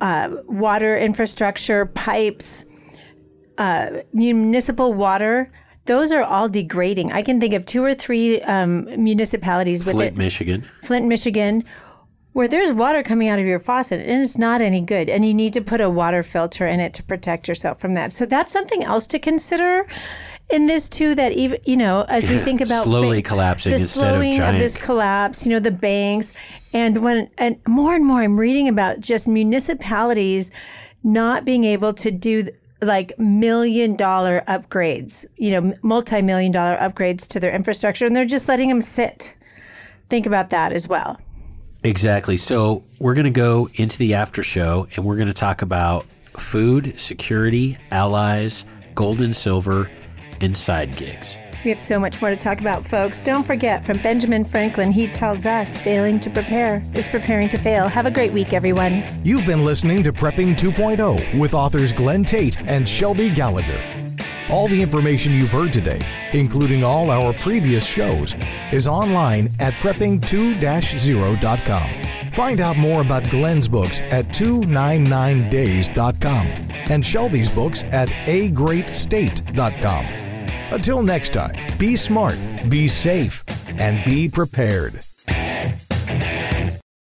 [0.00, 2.64] uh, water infrastructure, pipes,
[3.58, 5.50] uh, municipal water,
[5.86, 7.12] those are all degrading.
[7.12, 10.16] I can think of two or three um, municipalities with Flint.
[10.16, 10.68] Michigan.
[10.82, 11.64] Flint, Michigan,
[12.32, 15.08] where there's water coming out of your faucet and it's not any good.
[15.08, 18.12] And you need to put a water filter in it to protect yourself from that.
[18.12, 19.86] So that's something else to consider
[20.48, 23.78] in this too that even you know as we think about Slowly ba- collapsing the
[23.78, 24.58] instead of slowing giant.
[24.58, 26.34] this collapse you know the banks
[26.72, 30.52] and when and more and more i'm reading about just municipalities
[31.02, 32.48] not being able to do
[32.80, 38.48] like million dollar upgrades you know multi-million dollar upgrades to their infrastructure and they're just
[38.48, 39.36] letting them sit
[40.08, 41.18] think about that as well
[41.82, 42.36] Exactly.
[42.36, 46.04] So we're going to go into the after show and we're going to talk about
[46.36, 48.64] food, security, allies,
[48.96, 49.88] gold and silver,
[50.40, 51.38] and side gigs.
[51.64, 53.20] We have so much more to talk about, folks.
[53.20, 57.88] Don't forget, from Benjamin Franklin, he tells us failing to prepare is preparing to fail.
[57.88, 59.02] Have a great week, everyone.
[59.24, 63.80] You've been listening to Prepping 2.0 with authors Glenn Tate and Shelby Gallagher.
[64.48, 66.00] All the information you've heard today,
[66.32, 68.36] including all our previous shows,
[68.70, 71.90] is online at prepping2-0.com.
[72.30, 76.46] Find out more about Glenn's books at 299days.com
[76.90, 80.25] and Shelby's books at agreatstate.com.
[80.70, 82.36] Until next time, be smart,
[82.68, 83.44] be safe,
[83.78, 85.00] and be prepared.